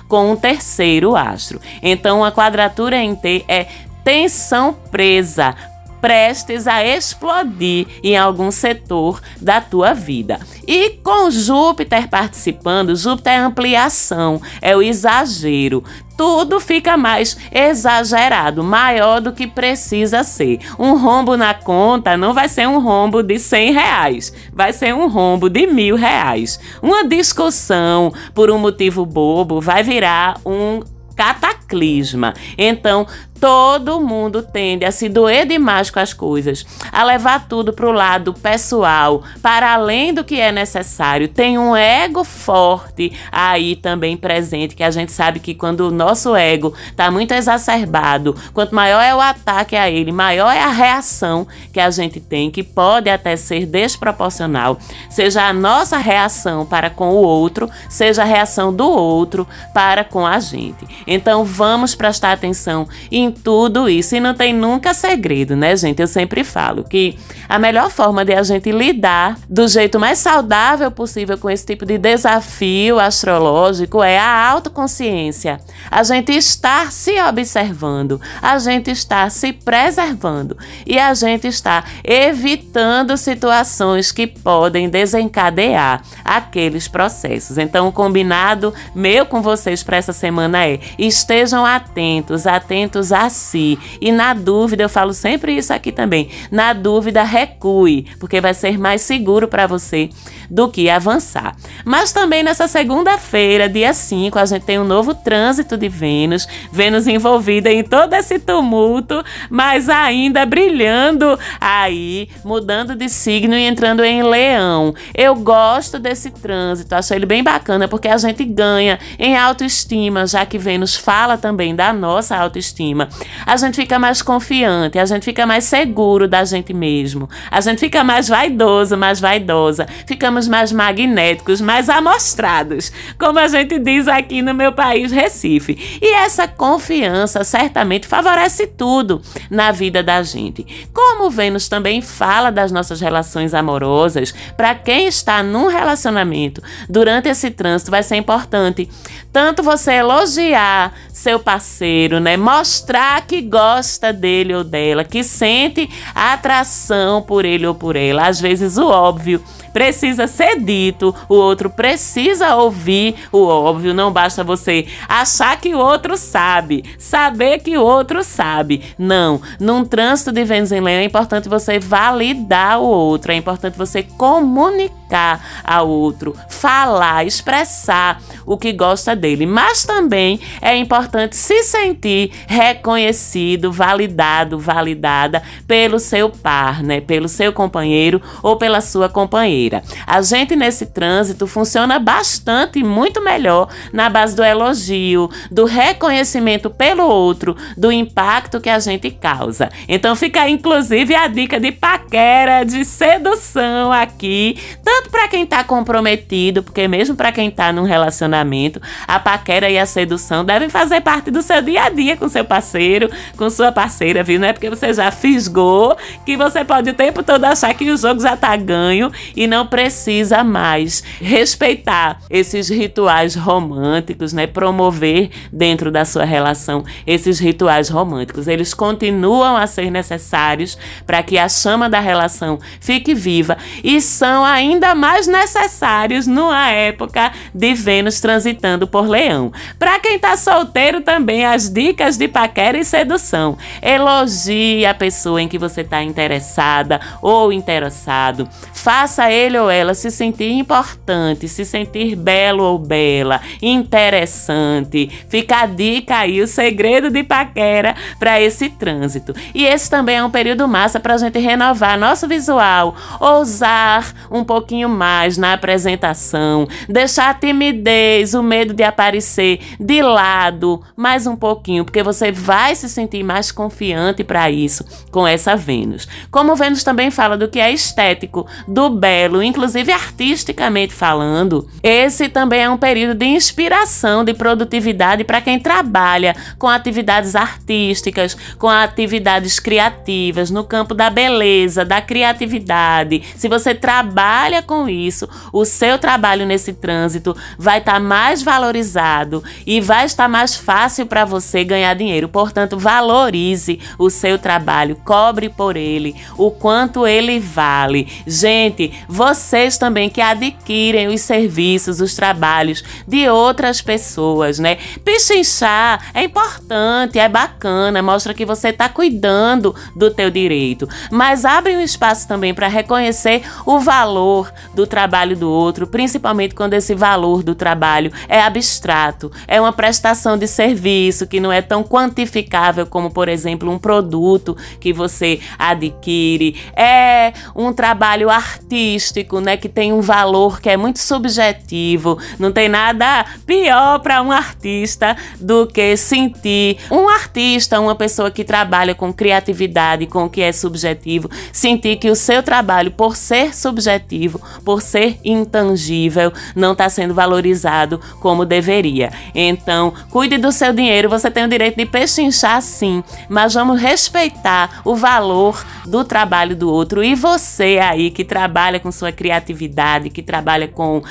com 0.08 0.32
um 0.32 0.36
terceiro 0.36 1.16
astro. 1.16 1.60
Então, 1.82 2.24
a 2.24 2.32
quadratura 2.32 2.98
em 2.98 3.16
T 3.16 3.46
é 3.48 3.68
tensão 4.04 4.74
presa, 4.92 5.56
prestes 6.04 6.68
a 6.68 6.86
explodir 6.86 7.88
em 8.04 8.18
algum 8.18 8.52
setor 8.52 9.22
da 9.40 9.62
tua 9.62 9.94
vida. 9.94 10.38
E 10.68 10.90
com 11.02 11.32
Júpiter 11.32 12.10
participando, 12.10 12.94
Júpiter 12.94 13.32
é 13.32 13.38
ampliação, 13.38 14.42
é 14.62 14.76
o 14.76 14.82
exagero 14.82 15.82
tudo 16.16 16.60
fica 16.60 16.96
mais 16.96 17.36
exagerado, 17.52 18.64
maior 18.64 19.20
do 19.20 19.34
que 19.34 19.48
precisa 19.48 20.24
ser. 20.24 20.60
Um 20.78 20.96
rombo 20.96 21.36
na 21.36 21.56
conta 21.56 22.16
não 22.16 22.36
vai 22.36 22.48
ser 22.48 22.68
um 22.68 22.80
rombo 22.80 23.24
de 23.24 23.40
100 23.40 23.74
reais, 23.74 24.34
vai 24.54 24.72
ser 24.72 24.94
um 24.94 25.08
rombo 25.08 25.50
de 25.50 25.66
mil 25.66 25.96
reais. 25.96 26.60
Uma 26.84 27.04
discussão 27.04 28.14
por 28.36 28.52
um 28.52 28.60
motivo 28.60 29.08
bobo 29.08 29.60
vai 29.60 29.82
virar 29.82 30.40
um 30.46 30.82
cataclisma. 31.16 32.34
Então, 32.58 33.08
todo 33.44 34.00
mundo 34.00 34.42
tende 34.42 34.86
a 34.86 34.92
se 34.92 35.10
doer 35.10 35.46
demais 35.46 35.92
com 35.92 36.00
as 36.00 36.14
coisas, 36.14 36.66
a 36.90 37.04
levar 37.04 37.46
tudo 37.46 37.74
para 37.74 37.86
o 37.86 37.92
lado 37.92 38.34
pessoal, 38.34 39.22
para 39.42 39.74
além 39.74 40.14
do 40.14 40.24
que 40.24 40.40
é 40.40 40.50
necessário. 40.50 41.28
Tem 41.28 41.58
um 41.58 41.76
ego 41.76 42.24
forte 42.24 43.12
aí 43.30 43.76
também 43.76 44.16
presente, 44.16 44.78
que 44.78 44.82
a 44.82 44.90
gente 44.90 45.12
sabe 45.12 45.42
que 45.42 45.54
quando 45.54 45.82
o 45.82 45.92
nosso 45.92 46.34
ego 46.38 46.74
está 46.88 47.12
muito 47.12 47.34
exacerbado, 47.34 48.34
quanto 48.54 48.74
maior 48.74 49.02
é 49.02 49.14
o 49.14 49.20
ataque 49.20 49.76
a 49.76 49.92
ele, 49.92 50.14
maior 50.14 50.50
é 50.50 50.64
a 50.64 50.70
reação 50.70 51.46
que 51.74 51.82
a 51.82 51.92
gente 51.92 52.22
tem, 52.22 52.50
que 52.50 52.64
pode 52.64 53.10
até 53.10 53.36
ser 53.36 53.66
desproporcional, 53.66 54.78
seja 55.10 55.44
a 55.50 55.52
nossa 55.52 55.98
reação 55.98 56.66
para 56.66 56.90
com 56.90 57.10
o 57.10 57.22
outro, 57.22 57.70
seja 57.90 58.22
a 58.22 58.26
reação 58.26 58.74
do 58.74 58.90
outro 58.90 59.46
para 59.74 60.06
com 60.06 60.26
a 60.26 60.40
gente. 60.40 60.88
Então 61.06 61.44
vamos 61.44 61.94
prestar 61.94 62.32
atenção 62.32 62.88
em 63.12 63.33
tudo 63.34 63.90
isso. 63.90 64.16
E 64.16 64.20
não 64.20 64.34
tem 64.34 64.54
nunca 64.54 64.94
segredo, 64.94 65.56
né, 65.56 65.76
gente? 65.76 66.02
Eu 66.02 66.08
sempre 66.08 66.44
falo 66.44 66.84
que 66.84 67.18
a 67.50 67.60
melhor 67.60 67.90
forma 67.90 68.24
de 68.24 68.34
a 68.34 68.44
gente 68.44 68.72
lidar 68.72 69.38
do 69.50 69.68
jeito 69.68 70.00
mais 70.00 70.20
saudável 70.20 70.90
possível 70.92 71.38
com 71.38 71.50
esse 71.50 71.66
tipo 71.66 71.86
de 71.86 71.98
desafio 71.98 73.00
astrológico 73.00 74.02
é 74.02 74.18
a 74.18 74.50
autoconsciência. 74.50 75.60
A 75.90 76.04
gente 76.04 76.32
estar 76.32 76.92
se 76.92 77.22
observando, 77.22 78.22
a 78.42 78.58
gente 78.60 78.92
estar 78.92 79.30
se 79.30 79.52
preservando 79.52 80.58
e 80.86 80.98
a 80.98 81.14
gente 81.14 81.48
estar 81.48 81.90
evitando 82.04 83.18
situações 83.18 84.12
que 84.12 84.28
podem 84.28 84.90
desencadear 84.90 86.02
aqueles 86.24 86.88
processos. 86.88 87.58
Então, 87.58 87.88
o 87.88 87.92
combinado 87.92 88.74
meu 88.96 89.26
com 89.26 89.42
vocês 89.42 89.84
para 89.84 89.98
essa 89.98 90.14
semana 90.14 90.66
é: 90.66 90.80
estejam 90.98 91.66
atentos, 91.66 92.48
atentos 92.48 93.12
a 93.12 93.23
si. 93.30 93.78
E 94.02 94.12
na 94.12 94.34
dúvida, 94.34 94.84
eu 94.84 94.90
falo 94.90 95.14
sempre 95.14 95.56
isso 95.56 95.74
aqui 95.74 95.92
também. 95.92 96.30
Na 96.52 96.74
dúvida, 96.74 97.24
recue, 97.24 98.08
porque 98.20 98.42
vai 98.42 98.54
ser 98.54 98.78
mais 98.78 99.02
seguro 99.02 99.48
para 99.48 99.68
você 99.68 100.10
do 100.50 100.70
que 100.70 100.90
avançar. 100.90 101.56
Mas 101.84 102.12
também 102.12 102.44
nessa 102.44 102.68
segunda-feira, 102.68 103.68
dia 103.68 103.94
5, 103.94 104.38
a 104.38 104.46
gente 104.46 104.64
tem 104.64 104.80
um 104.80 104.84
novo 104.84 105.16
trânsito 105.16 105.78
de 105.78 105.90
Vênus, 105.90 106.48
Vênus 106.72 107.08
envolvida 107.08 107.72
em 107.72 107.84
todo 107.84 108.14
esse 108.14 108.40
tumulto, 108.40 109.24
mas 109.50 109.90
ainda 109.90 110.46
brilhando 110.46 111.38
aí, 111.60 112.30
mudando 112.44 112.96
de 112.96 113.10
signo 113.10 113.56
e 113.56 113.66
entrando 113.66 114.04
em 114.04 114.22
Leão. 114.22 114.94
Eu 115.16 115.36
gosto 115.36 116.00
desse 116.00 116.30
trânsito, 116.30 116.94
acho 116.94 117.14
ele 117.14 117.26
bem 117.26 117.44
bacana 117.44 117.88
porque 117.88 118.08
a 118.08 118.18
gente 118.18 118.44
ganha 118.44 119.00
em 119.18 119.36
autoestima, 119.36 120.28
já 120.28 120.46
que 120.46 120.58
Vênus 120.58 120.96
fala 120.96 121.38
também 121.38 121.76
da 121.76 121.92
nossa 121.92 122.36
autoestima. 122.36 123.10
A 123.46 123.58
gente 123.58 123.76
fica 123.76 124.00
mais 124.00 124.22
confiante, 124.22 124.98
a 124.98 125.06
gente 125.06 125.24
fica 125.24 125.46
mais 125.46 125.66
seguro 125.66 126.28
da 126.28 126.44
gente 126.46 126.74
mesmo, 126.74 127.30
a 127.52 127.60
gente 127.62 127.80
fica 127.80 128.04
mais 128.04 128.28
vaidoso, 128.28 128.98
mais 128.98 129.20
vaidosa, 129.20 129.88
ficamos 130.08 130.48
mais 130.48 130.72
magnéticos, 130.72 131.60
mais 131.60 131.90
amostrados, 131.90 132.92
como 133.20 133.40
a 133.40 133.48
gente 133.48 133.78
diz 133.80 134.08
aqui 134.08 134.42
no 134.42 134.54
meu 134.54 134.72
país, 134.72 135.12
Recife. 135.12 136.00
E 136.02 136.14
essa 136.14 136.48
confiança 136.48 137.44
certamente 137.44 138.08
favorece 138.08 138.68
tudo 138.68 139.22
na 139.50 139.72
vida 139.72 140.02
da 140.02 140.24
gente. 140.24 140.88
Como 140.94 141.30
Vênus 141.30 141.68
também 141.68 142.02
fala 142.02 142.52
das 142.52 142.72
nossas 142.72 143.02
relações 143.02 143.54
amorosas, 143.54 144.34
para 144.56 144.76
quem 144.76 145.08
está 145.08 145.44
num 145.44 145.68
relacionamento 145.68 146.62
durante 146.90 147.30
esse 147.30 147.52
trânsito 147.52 147.92
vai 147.92 148.04
ser 148.04 148.16
importante 148.16 148.90
tanto 149.34 149.64
você 149.64 149.94
elogiar 149.94 150.94
seu 151.24 151.40
parceiro, 151.40 152.20
né, 152.20 152.36
mostrar 152.36 153.26
que 153.26 153.42
gosta 153.42 154.12
dele 154.12 154.54
ou 154.54 154.62
dela, 154.62 155.06
que 155.06 155.24
sente 155.24 155.90
atração 156.14 157.22
por 157.22 157.46
ele 157.46 157.66
ou 157.66 157.74
por 157.74 157.96
ela. 157.96 158.28
Às 158.28 158.42
vezes 158.42 158.78
o 158.78 158.90
óbvio 158.90 159.42
precisa 159.72 160.28
ser 160.28 160.60
dito, 160.60 161.16
o 161.30 161.34
outro 161.34 161.70
precisa 161.70 162.56
ouvir 162.58 163.16
o 163.32 163.48
óbvio. 163.48 163.94
Não 163.94 164.12
basta 164.12 164.44
você 164.44 164.86
achar 165.08 165.60
que 165.60 165.74
o 165.74 165.80
outro 165.80 166.18
sabe, 166.18 166.84
saber 167.00 167.60
que 167.60 167.78
o 167.78 167.82
outro 167.82 168.22
sabe. 168.22 168.84
Não, 169.00 169.42
num 169.60 169.86
trânsito 169.86 170.32
de 170.32 170.44
Leão 170.44 170.88
é 170.88 171.06
importante 171.06 171.48
você 171.48 171.80
validar 171.80 172.80
o 172.80 172.86
outro, 172.86 173.32
é 173.32 173.36
importante 173.36 173.78
você 173.78 174.04
comunicar 174.04 175.64
ao 175.64 175.88
outro, 175.88 176.36
falar, 176.50 177.26
expressar 177.26 178.22
o 178.46 178.58
que 178.58 178.74
gosta 178.74 179.16
dele. 179.16 179.46
Mas 179.46 179.86
também 179.86 180.40
é 180.62 180.76
importante 180.76 181.13
se 181.32 181.64
sentir 181.64 182.32
reconhecido, 182.48 183.72
validado, 183.72 184.60
validada 184.60 185.42
pelo 185.68 186.00
seu 186.00 186.30
par, 186.30 186.84
né? 186.84 187.02
Pelo 187.02 187.28
seu 187.28 187.54
companheiro 187.54 188.22
ou 188.42 188.58
pela 188.58 188.82
sua 188.82 189.10
companheira. 189.10 189.84
A 190.06 190.22
gente 190.22 190.56
nesse 190.56 190.88
trânsito 190.88 191.48
funciona 191.48 192.00
bastante 192.00 192.84
muito 192.84 193.24
melhor 193.24 193.70
na 193.92 194.10
base 194.10 194.36
do 194.36 194.44
elogio, 194.44 195.30
do 195.52 195.66
reconhecimento 195.66 196.70
pelo 196.70 197.04
outro, 197.04 197.56
do 197.78 197.92
impacto 197.92 198.60
que 198.60 198.70
a 198.70 198.80
gente 198.80 199.10
causa. 199.12 199.70
Então 199.88 200.16
fica 200.16 200.50
inclusive 200.50 201.16
a 201.16 201.28
dica 201.28 201.60
de 201.60 201.72
paquera, 201.72 202.64
de 202.64 202.84
sedução 202.86 203.92
aqui, 203.92 204.58
tanto 204.84 205.10
para 205.10 205.28
quem 205.28 205.44
está 205.44 205.64
comprometido, 205.64 206.64
porque 206.64 206.88
mesmo 206.88 207.16
para 207.16 207.32
quem 207.32 207.50
está 207.50 207.72
num 207.72 207.84
relacionamento, 207.84 208.82
a 209.08 209.20
paquera 209.20 209.70
e 209.70 209.78
a 209.78 209.86
sedução 209.86 210.44
devem 210.44 210.70
fazer 210.70 211.02
parte 211.04 211.30
do 211.30 211.42
seu 211.42 211.62
dia 211.62 211.84
a 211.84 211.90
dia 211.90 212.16
com 212.16 212.28
seu 212.30 212.46
parceiro, 212.46 213.10
com 213.38 213.50
sua 213.50 213.72
parceira, 213.72 214.24
viu? 214.24 214.40
Não 214.40 214.48
é 214.48 214.54
porque 214.54 214.70
você 214.70 214.94
já 214.94 215.12
fisgou 215.12 215.96
que 216.26 216.38
você 216.38 216.64
pode 216.64 216.90
o 216.90 216.94
tempo 216.94 217.22
todo 217.22 217.44
achar 217.46 217.74
que 217.74 217.90
o 217.92 217.98
jogo 217.98 218.22
já 218.22 218.36
tá 218.38 218.56
ganho 218.56 219.12
e 219.36 219.46
não 219.46 219.68
precisa 219.68 220.44
mais 220.44 221.04
respeitar 221.20 222.20
esses 222.30 222.70
rituais 222.70 223.36
românticos, 223.36 224.34
né? 224.34 224.48
Promover 224.48 225.30
dentro 225.52 225.92
da 225.92 226.06
sua 226.06 226.26
relação 226.26 226.84
esses 227.06 227.40
rituais 227.40 227.90
românticos. 227.90 228.48
Eles 228.48 228.74
continuam 228.74 229.58
a 229.58 229.68
ser 229.68 229.92
necessários 229.92 230.78
para 231.06 231.22
que 231.22 231.38
a 231.38 231.50
chama 231.50 231.90
da 231.90 232.00
relação 232.00 232.60
fique 232.80 233.14
viva 233.14 233.58
e 233.84 234.00
são 234.02 234.44
ainda 234.44 234.96
mais 234.96 235.28
necessários 235.28 236.28
numa 236.28 236.70
época 236.70 237.32
de 237.54 237.74
Vênus 237.74 238.20
transitando 238.20 238.88
por 238.88 239.08
Leão. 239.08 239.52
Para 239.78 240.00
quem 240.00 240.20
tá 240.20 240.38
solteiro 240.38 240.83
também 241.02 241.46
as 241.46 241.70
dicas 241.70 242.18
de 242.18 242.28
paquera 242.28 242.78
e 242.78 242.84
sedução. 242.84 243.58
Elogie 243.82 244.86
a 244.86 244.94
pessoa 244.94 245.42
em 245.42 245.48
que 245.48 245.58
você 245.58 245.82
está 245.82 246.04
interessada 246.04 247.00
ou 247.22 247.52
interessado. 247.54 248.48
Faça 248.74 249.32
ele 249.32 249.58
ou 249.58 249.70
ela 249.70 249.94
se 249.94 250.12
sentir 250.12 250.52
importante, 250.52 251.48
se 251.48 251.64
sentir 251.64 252.16
belo 252.16 252.64
ou 252.64 252.78
bela, 252.78 253.40
interessante. 253.62 255.10
Fica 255.30 255.62
a 255.62 255.66
dica 255.66 256.18
aí, 256.18 256.42
o 256.42 256.48
segredo 256.48 257.10
de 257.10 257.24
paquera 257.24 257.96
para 258.20 258.42
esse 258.42 258.70
trânsito. 258.70 259.34
E 259.54 259.66
esse 259.66 259.90
também 259.90 260.18
é 260.18 260.24
um 260.24 260.30
período 260.30 260.68
massa 260.68 261.00
para 261.00 261.14
a 261.14 261.18
gente 261.18 261.40
renovar 261.40 261.98
nosso 261.98 262.28
visual, 262.28 262.96
ousar 263.20 264.14
um 264.30 264.44
pouquinho 264.44 264.90
mais 264.90 265.38
na 265.38 265.54
apresentação, 265.54 266.68
deixar 266.90 267.30
a 267.30 267.34
timidez, 267.34 268.34
o 268.34 268.44
medo 268.44 268.74
de 268.74 268.84
aparecer 268.84 269.60
de 269.80 270.02
lado 270.02 270.73
mais 270.96 271.28
um 271.28 271.36
pouquinho, 271.36 271.84
porque 271.84 272.04
você 272.04 272.32
vai 272.32 272.76
se 272.76 272.88
sentir 272.90 273.24
mais 273.24 273.52
confiante 273.52 274.24
para 274.24 274.50
isso 274.50 274.86
com 275.12 275.28
essa 275.28 275.56
Vênus. 275.56 276.08
Como 276.32 276.56
Vênus 276.56 276.84
também 276.84 277.12
fala 277.12 277.38
do 277.38 277.48
que 277.48 277.60
é 277.60 277.72
estético, 277.72 278.48
do 278.68 278.90
belo, 278.90 279.44
inclusive 279.44 279.92
artisticamente 279.92 280.94
falando, 280.94 281.68
esse 281.82 282.30
também 282.30 282.62
é 282.62 282.70
um 282.70 282.78
período 282.78 283.18
de 283.18 283.26
inspiração, 283.26 284.24
de 284.24 284.34
produtividade 284.34 285.24
para 285.24 285.42
quem 285.42 285.60
trabalha 285.60 286.36
com 286.58 286.68
atividades 286.68 287.36
artísticas, 287.36 288.36
com 288.58 288.70
atividades 288.70 289.60
criativas, 289.60 290.50
no 290.50 290.64
campo 290.64 290.94
da 290.94 291.10
beleza, 291.10 291.86
da 291.86 292.02
criatividade. 292.02 293.24
Se 293.36 293.48
você 293.48 293.74
trabalha 293.74 294.62
com 294.62 294.88
isso, 294.88 295.28
o 295.52 295.66
seu 295.66 295.98
trabalho 295.98 296.46
nesse 296.46 296.74
trânsito 296.74 297.36
vai 297.58 297.80
estar 297.80 297.94
tá 297.94 298.00
mais 298.00 298.42
valorizado 298.42 299.44
e 299.66 299.80
vai 299.82 300.06
estar 300.06 300.28
mais 300.28 300.56
fácil 300.64 301.06
para 301.06 301.26
você 301.26 301.64
ganhar 301.64 301.94
dinheiro. 301.94 302.30
Portanto, 302.30 302.78
valorize 302.78 303.80
o 303.98 304.10
seu 304.10 304.38
trabalho, 304.38 304.96
cobre 305.04 305.50
por 305.50 305.76
ele, 305.76 306.16
o 306.38 306.50
quanto 306.50 307.06
ele 307.06 307.40
vale. 307.40 308.08
Gente, 308.26 308.94
vocês 309.08 309.78
também 309.78 310.10
que 310.10 310.22
adquirem 310.22 311.08
os 311.08 311.22
serviços, 311.22 312.00
os 312.00 312.16
trabalhos 312.16 312.84
de 313.08 313.28
outras 313.30 313.82
pessoas, 313.82 314.60
né? 314.60 314.78
Pichinchar 315.04 316.12
é 316.14 316.24
importante, 316.24 317.20
é 317.20 317.28
bacana, 317.28 318.02
mostra 318.02 318.34
que 318.34 318.46
você 318.46 318.70
está 318.70 318.88
cuidando 318.88 319.76
do 319.96 320.10
teu 320.10 320.30
direito, 320.30 320.88
mas 321.12 321.46
abre 321.46 321.76
um 321.76 321.82
espaço 321.82 322.28
também 322.28 322.54
para 322.54 322.68
reconhecer 322.68 323.44
o 323.66 323.80
valor 323.80 324.52
do 324.74 324.88
trabalho 324.88 325.36
do 325.36 325.50
outro, 325.50 325.88
principalmente 325.88 326.56
quando 326.56 326.74
esse 326.74 326.96
valor 326.96 327.44
do 327.44 327.56
trabalho 327.56 328.12
é 328.28 328.42
abstrato, 328.42 329.32
é 329.48 329.60
uma 329.60 329.74
prestação 329.74 330.38
de 330.38 330.48
serviço 330.54 331.28
que 331.28 331.40
não 331.40 331.52
é 331.52 331.62
tão 331.62 331.84
quantificável 331.84 332.86
como, 332.86 333.12
por 333.12 333.28
exemplo, 333.28 333.72
um 333.72 333.78
produto 333.78 334.56
que 334.80 334.94
você 334.94 335.40
adquire, 335.58 336.56
é 336.76 337.34
um 337.56 337.74
trabalho 337.74 338.30
artístico, 338.30 339.40
né, 339.40 339.58
que 339.58 339.68
tem 339.68 339.92
um 339.92 340.02
valor 340.02 340.62
que 340.62 340.70
é 340.70 340.78
muito 340.78 341.00
subjetivo. 341.00 342.18
Não 342.40 342.52
tem 342.52 342.70
nada 342.70 343.26
pior 343.46 344.00
para 344.00 344.22
um 344.22 344.32
artista 344.32 345.16
do 345.40 345.68
que 345.68 345.98
sentir 345.98 346.78
um 346.92 347.10
artista, 347.10 347.80
uma 347.80 347.96
pessoa 347.96 348.30
que 348.30 348.44
trabalha 348.44 348.94
com 348.94 349.12
criatividade, 349.12 350.06
com 350.06 350.26
o 350.26 350.30
que 350.30 350.42
é 350.42 350.52
subjetivo, 350.52 351.30
sentir 351.52 351.98
que 351.98 352.10
o 352.10 352.16
seu 352.16 352.44
trabalho, 352.44 352.92
por 352.92 353.16
ser 353.16 353.56
subjetivo, 353.56 354.40
por 354.64 354.82
ser 354.82 355.20
intangível, 355.24 356.32
não 356.56 356.74
está 356.74 356.90
sendo 356.90 357.14
valorizado 357.14 358.00
como 358.20 358.46
deveria. 358.46 359.12
Então, 359.34 359.94
cuide 360.10 360.38
do 360.44 360.52
seu 360.52 360.74
dinheiro, 360.74 361.10
você 361.10 361.32
tem 361.32 361.46
o 361.46 361.48
direito 361.48 361.78
de 361.78 361.86
pechinchar 361.86 362.62
sim, 362.62 363.02
mas 363.30 363.54
vamos 363.54 363.80
respeitar 363.80 364.82
o 364.84 364.94
valor 364.94 365.66
do 365.86 366.04
trabalho 366.04 366.54
do 366.54 366.70
outro. 366.70 367.02
E 367.02 367.16
você 367.16 367.80
aí 367.82 368.12
que 368.12 368.26
trabalha 368.26 368.78
com 368.78 368.92
sua 368.92 369.12
criatividade, 369.12 370.10
que 370.10 370.22
trabalha 370.22 370.68
com 370.68 371.02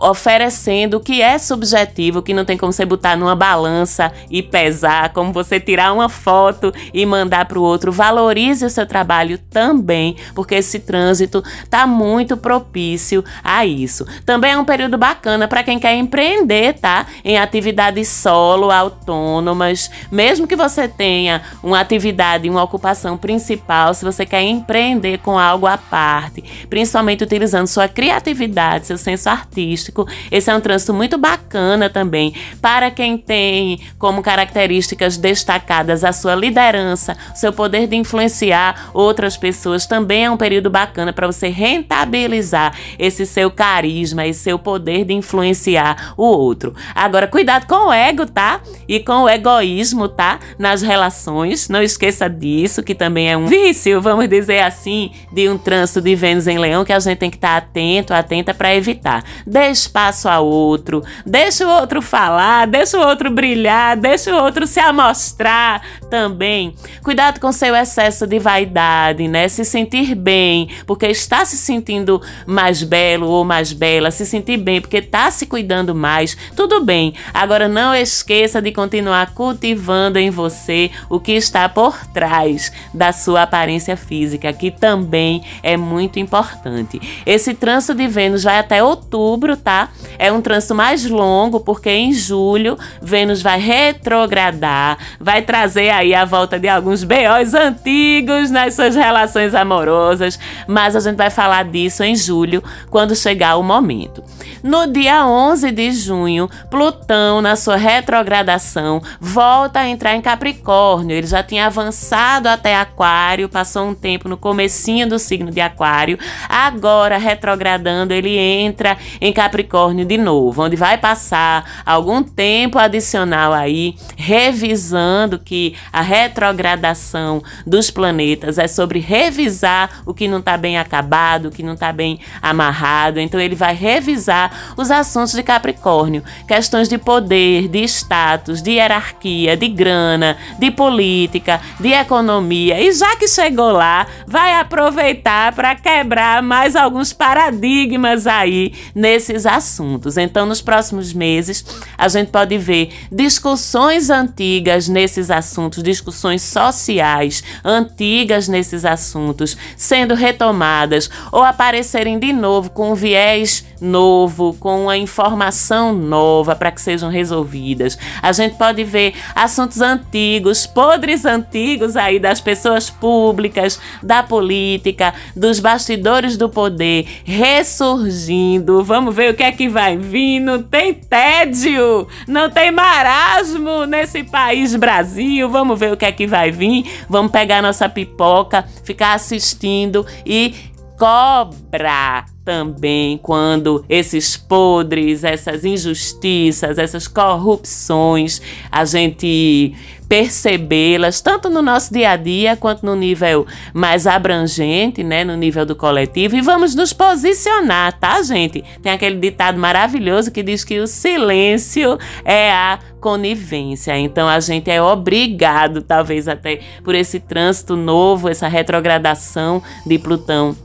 oferecendo 0.00 0.96
o 0.96 1.00
que 1.00 1.20
é 1.20 1.38
subjetivo, 1.38 2.22
que 2.22 2.32
não 2.32 2.44
tem 2.44 2.56
como 2.56 2.72
você 2.72 2.86
botar 2.86 3.16
numa 3.16 3.36
balança 3.36 4.10
e 4.30 4.42
pesar, 4.42 5.12
como 5.12 5.32
você 5.32 5.60
tirar 5.60 5.92
uma 5.92 6.08
foto 6.08 6.72
e 6.94 7.04
mandar 7.04 7.44
para 7.44 7.58
o 7.58 7.62
outro. 7.62 7.92
Valorize 7.92 8.64
o 8.64 8.70
seu 8.70 8.86
trabalho 8.86 9.36
também, 9.50 10.16
porque 10.34 10.54
esse 10.54 10.78
trânsito 10.78 11.44
tá 11.68 11.86
muito 11.86 12.36
propício 12.36 13.22
a 13.44 13.66
isso. 13.66 14.06
Também 14.24 14.52
é 14.52 14.58
um 14.58 14.64
período 14.64 14.96
bacana 14.96 15.46
para 15.46 15.62
quem 15.62 15.78
quer 15.78 15.94
empreender, 15.94 16.74
tá? 16.74 17.06
Em 17.22 17.36
atividades 17.36 18.08
solo, 18.08 18.70
autônomas, 18.70 19.90
mesmo 20.10 20.46
que 20.46 20.56
você 20.56 20.88
tenha 20.88 21.42
uma 21.62 21.80
atividade, 21.80 22.48
uma 22.48 22.62
ocupação 22.62 23.18
principal, 23.18 23.92
se 23.92 24.04
você 24.04 24.24
quer 24.24 24.42
empreender 24.42 25.18
com 25.18 25.38
algo 25.38 25.66
à 25.66 25.76
parte, 25.76 26.42
principalmente 26.70 27.22
utilizando 27.22 27.66
sua 27.66 27.86
criatividade, 27.88 28.86
seu 28.86 28.96
senso 28.96 29.28
artístico, 29.28 29.89
esse 30.30 30.50
é 30.50 30.54
um 30.54 30.60
trânsito 30.60 30.94
muito 30.94 31.18
bacana 31.18 31.88
também 31.88 32.34
para 32.60 32.90
quem 32.90 33.16
tem 33.16 33.80
como 33.98 34.22
características 34.22 35.16
destacadas 35.16 36.04
a 36.04 36.12
sua 36.12 36.34
liderança, 36.34 37.16
seu 37.34 37.52
poder 37.52 37.86
de 37.86 37.96
influenciar 37.96 38.90
outras 38.92 39.36
pessoas. 39.36 39.86
Também 39.86 40.24
é 40.24 40.30
um 40.30 40.36
período 40.36 40.70
bacana 40.70 41.12
para 41.12 41.26
você 41.26 41.48
rentabilizar 41.48 42.74
esse 42.98 43.26
seu 43.26 43.50
carisma 43.50 44.26
e 44.26 44.34
seu 44.34 44.58
poder 44.58 45.04
de 45.04 45.14
influenciar 45.14 46.14
o 46.16 46.24
outro. 46.24 46.74
Agora, 46.94 47.26
cuidado 47.26 47.66
com 47.66 47.88
o 47.88 47.92
ego, 47.92 48.26
tá? 48.26 48.60
E 48.88 49.00
com 49.00 49.22
o 49.22 49.28
egoísmo, 49.28 50.08
tá? 50.08 50.38
Nas 50.58 50.82
relações. 50.82 51.68
Não 51.68 51.82
esqueça 51.82 52.28
disso, 52.28 52.82
que 52.82 52.94
também 52.94 53.30
é 53.30 53.36
um 53.36 53.46
vício, 53.46 54.00
vamos 54.00 54.28
dizer 54.28 54.60
assim, 54.60 55.10
de 55.32 55.48
um 55.48 55.56
trânsito 55.56 56.00
de 56.00 56.14
Vênus 56.14 56.46
em 56.46 56.58
Leão 56.58 56.84
que 56.84 56.92
a 56.92 57.00
gente 57.00 57.18
tem 57.18 57.30
que 57.30 57.36
estar 57.36 57.56
atento, 57.56 58.12
atenta 58.12 58.52
para 58.52 58.74
evitar. 58.74 59.24
Deixe 59.46 59.79
espaço 59.80 60.28
a 60.28 60.40
outro, 60.40 61.02
deixa 61.24 61.66
o 61.66 61.70
outro 61.70 62.02
falar, 62.02 62.66
deixa 62.66 62.98
o 62.98 63.06
outro 63.06 63.30
brilhar, 63.30 63.96
deixa 63.96 64.34
o 64.34 64.42
outro 64.42 64.66
se 64.66 64.78
amostrar 64.78 65.82
também. 66.10 66.74
Cuidado 67.02 67.40
com 67.40 67.52
seu 67.52 67.74
excesso 67.74 68.26
de 68.26 68.38
vaidade, 68.38 69.26
né? 69.28 69.48
Se 69.48 69.64
sentir 69.64 70.14
bem, 70.14 70.68
porque 70.86 71.06
está 71.06 71.44
se 71.44 71.56
sentindo 71.56 72.20
mais 72.46 72.82
belo 72.82 73.28
ou 73.28 73.44
mais 73.44 73.72
bela, 73.72 74.10
se 74.10 74.26
sentir 74.26 74.58
bem 74.58 74.80
porque 74.80 74.98
está 74.98 75.30
se 75.30 75.46
cuidando 75.46 75.94
mais, 75.94 76.36
tudo 76.54 76.84
bem. 76.84 77.14
Agora 77.32 77.68
não 77.68 77.94
esqueça 77.94 78.60
de 78.60 78.72
continuar 78.72 79.34
cultivando 79.34 80.18
em 80.18 80.30
você 80.30 80.90
o 81.08 81.18
que 81.18 81.32
está 81.32 81.68
por 81.68 82.06
trás 82.06 82.72
da 82.92 83.12
sua 83.12 83.42
aparência 83.42 83.96
física, 83.96 84.52
que 84.52 84.70
também 84.70 85.42
é 85.62 85.76
muito 85.76 86.18
importante. 86.18 87.00
Esse 87.24 87.54
trânsito 87.54 87.94
de 87.94 88.06
Vênus 88.06 88.44
vai 88.44 88.58
até 88.58 88.82
outubro, 88.82 89.56
tá? 89.56 89.69
Tá? 89.70 89.88
É 90.18 90.32
um 90.32 90.42
trânsito 90.42 90.74
mais 90.74 91.08
longo, 91.08 91.60
porque 91.60 91.90
em 91.90 92.12
julho 92.12 92.76
Vênus 93.00 93.40
vai 93.40 93.60
retrogradar, 93.60 94.98
vai 95.20 95.42
trazer 95.42 95.90
aí 95.90 96.12
a 96.12 96.24
volta 96.24 96.58
de 96.58 96.68
alguns 96.68 97.04
BOs 97.04 97.54
antigos 97.54 98.50
nas 98.50 98.74
suas 98.74 98.96
relações 98.96 99.54
amorosas, 99.54 100.38
mas 100.66 100.96
a 100.96 101.00
gente 101.00 101.16
vai 101.16 101.30
falar 101.30 101.64
disso 101.64 102.02
em 102.02 102.16
julho, 102.16 102.62
quando 102.90 103.14
chegar 103.14 103.56
o 103.56 103.62
momento. 103.62 104.24
No 104.62 104.86
dia 104.86 105.24
11 105.24 105.70
de 105.70 105.92
junho, 105.92 106.50
Plutão, 106.68 107.40
na 107.40 107.54
sua 107.54 107.76
retrogradação, 107.76 109.00
volta 109.20 109.80
a 109.80 109.88
entrar 109.88 110.14
em 110.16 110.20
Capricórnio. 110.20 111.16
Ele 111.16 111.26
já 111.26 111.42
tinha 111.42 111.66
avançado 111.66 112.48
até 112.48 112.76
Aquário, 112.76 113.48
passou 113.48 113.88
um 113.88 113.94
tempo 113.94 114.28
no 114.28 114.36
comecinho 114.36 115.08
do 115.08 115.18
signo 115.18 115.50
de 115.50 115.60
Aquário. 115.60 116.18
Agora, 116.48 117.16
retrogradando, 117.16 118.12
ele 118.12 118.36
entra 118.36 118.98
em 119.20 119.32
Capricórnio 119.32 119.49
Capricórnio 119.50 120.04
de 120.04 120.16
novo, 120.16 120.62
onde 120.62 120.76
vai 120.76 120.96
passar 120.96 121.82
algum 121.84 122.22
tempo 122.22 122.78
adicional 122.78 123.52
aí, 123.52 123.96
revisando 124.16 125.40
que 125.40 125.74
a 125.92 126.00
retrogradação 126.00 127.42
dos 127.66 127.90
planetas 127.90 128.58
é 128.58 128.68
sobre 128.68 129.00
revisar 129.00 130.02
o 130.06 130.14
que 130.14 130.28
não 130.28 130.38
está 130.38 130.56
bem 130.56 130.78
acabado, 130.78 131.46
o 131.46 131.50
que 131.50 131.64
não 131.64 131.74
está 131.74 131.92
bem 131.92 132.20
amarrado. 132.40 133.18
Então 133.18 133.40
ele 133.40 133.56
vai 133.56 133.74
revisar 133.74 134.74
os 134.76 134.88
assuntos 134.88 135.32
de 135.32 135.42
Capricórnio, 135.42 136.22
questões 136.46 136.88
de 136.88 136.96
poder, 136.96 137.66
de 137.66 137.82
status, 137.82 138.62
de 138.62 138.72
hierarquia, 138.72 139.56
de 139.56 139.66
grana, 139.66 140.36
de 140.60 140.70
política, 140.70 141.60
de 141.80 141.88
economia. 141.88 142.80
E 142.80 142.92
já 142.92 143.16
que 143.16 143.26
chegou 143.26 143.72
lá, 143.72 144.06
vai 144.28 144.54
aproveitar 144.54 145.52
para 145.54 145.74
quebrar 145.74 146.40
mais 146.40 146.76
alguns 146.76 147.12
paradigmas 147.12 148.28
aí 148.28 148.72
nesses 148.94 149.39
assuntos. 149.46 150.16
Então, 150.16 150.46
nos 150.46 150.60
próximos 150.62 151.12
meses, 151.12 151.64
a 151.96 152.08
gente 152.08 152.28
pode 152.28 152.56
ver 152.58 152.92
discussões 153.10 154.10
antigas 154.10 154.88
nesses 154.88 155.30
assuntos, 155.30 155.82
discussões 155.82 156.42
sociais 156.42 157.42
antigas 157.64 158.48
nesses 158.48 158.84
assuntos 158.84 159.56
sendo 159.76 160.14
retomadas 160.14 161.10
ou 161.32 161.42
aparecerem 161.42 162.18
de 162.18 162.32
novo 162.32 162.70
com 162.70 162.94
viés 162.94 163.64
novo, 163.80 164.54
com 164.54 164.84
uma 164.84 164.96
informação 164.96 165.92
nova 165.92 166.54
para 166.54 166.70
que 166.70 166.80
sejam 166.80 167.10
resolvidas. 167.10 167.98
A 168.22 168.32
gente 168.32 168.56
pode 168.56 168.84
ver 168.84 169.14
assuntos 169.34 169.80
antigos, 169.80 170.66
podres 170.66 171.24
antigos 171.24 171.96
aí 171.96 172.18
das 172.18 172.40
pessoas 172.40 172.90
públicas, 172.90 173.80
da 174.02 174.22
política, 174.22 175.14
dos 175.34 175.60
bastidores 175.60 176.36
do 176.36 176.48
poder 176.48 177.06
ressurgindo. 177.24 178.84
Vamos 178.84 179.14
ver 179.14 179.30
o 179.30 179.34
que 179.34 179.42
é 179.42 179.52
que 179.52 179.68
vai 179.68 179.96
vir. 179.96 180.40
Não 180.40 180.62
tem 180.62 180.94
tédio, 180.94 182.06
não 182.26 182.50
tem 182.50 182.70
marasmo 182.70 183.84
nesse 183.86 184.22
país 184.24 184.74
Brasil. 184.76 185.48
Vamos 185.48 185.78
ver 185.78 185.92
o 185.92 185.96
que 185.96 186.04
é 186.04 186.12
que 186.12 186.26
vai 186.26 186.50
vir. 186.50 186.84
Vamos 187.08 187.32
pegar 187.32 187.62
nossa 187.62 187.88
pipoca, 187.88 188.64
ficar 188.84 189.14
assistindo 189.14 190.06
e 190.24 190.54
cobra 190.98 192.24
também 192.50 193.16
quando 193.16 193.84
esses 193.88 194.36
podres, 194.36 195.22
essas 195.22 195.64
injustiças, 195.64 196.78
essas 196.78 197.06
corrupções, 197.06 198.42
a 198.72 198.84
gente 198.84 199.72
percebê-las 200.08 201.20
tanto 201.20 201.48
no 201.48 201.62
nosso 201.62 201.94
dia 201.94 202.10
a 202.10 202.16
dia 202.16 202.56
quanto 202.56 202.84
no 202.84 202.96
nível 202.96 203.46
mais 203.72 204.08
abrangente, 204.08 205.04
né, 205.04 205.22
no 205.22 205.36
nível 205.36 205.64
do 205.64 205.76
coletivo 205.76 206.34
e 206.34 206.40
vamos 206.40 206.74
nos 206.74 206.92
posicionar, 206.92 207.96
tá, 208.00 208.20
gente? 208.20 208.64
Tem 208.82 208.90
aquele 208.90 209.14
ditado 209.14 209.56
maravilhoso 209.56 210.32
que 210.32 210.42
diz 210.42 210.64
que 210.64 210.80
o 210.80 210.88
silêncio 210.88 211.96
é 212.24 212.50
a 212.50 212.80
conivência. 213.00 213.96
Então 213.96 214.28
a 214.28 214.40
gente 214.40 214.68
é 214.68 214.82
obrigado, 214.82 215.82
talvez 215.82 216.26
até 216.26 216.58
por 216.82 216.96
esse 216.96 217.20
trânsito 217.20 217.76
novo, 217.76 218.28
essa 218.28 218.48
retrogradação 218.48 219.62
de 219.86 219.96
Plutão 220.00 220.56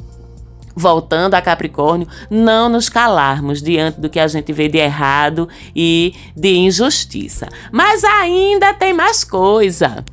voltando 0.75 1.35
a 1.35 1.41
Capricórnio, 1.41 2.07
não 2.29 2.67
nos 2.69 2.89
calarmos 2.89 3.61
diante 3.61 3.99
do 3.99 4.09
que 4.09 4.19
a 4.19 4.27
gente 4.27 4.51
vê 4.51 4.67
de 4.67 4.77
errado 4.77 5.47
e 5.75 6.13
de 6.35 6.55
injustiça. 6.55 7.47
Mas 7.71 8.03
ainda 8.03 8.73
tem 8.73 8.93
mais 8.93 9.23
coisa 9.23 10.03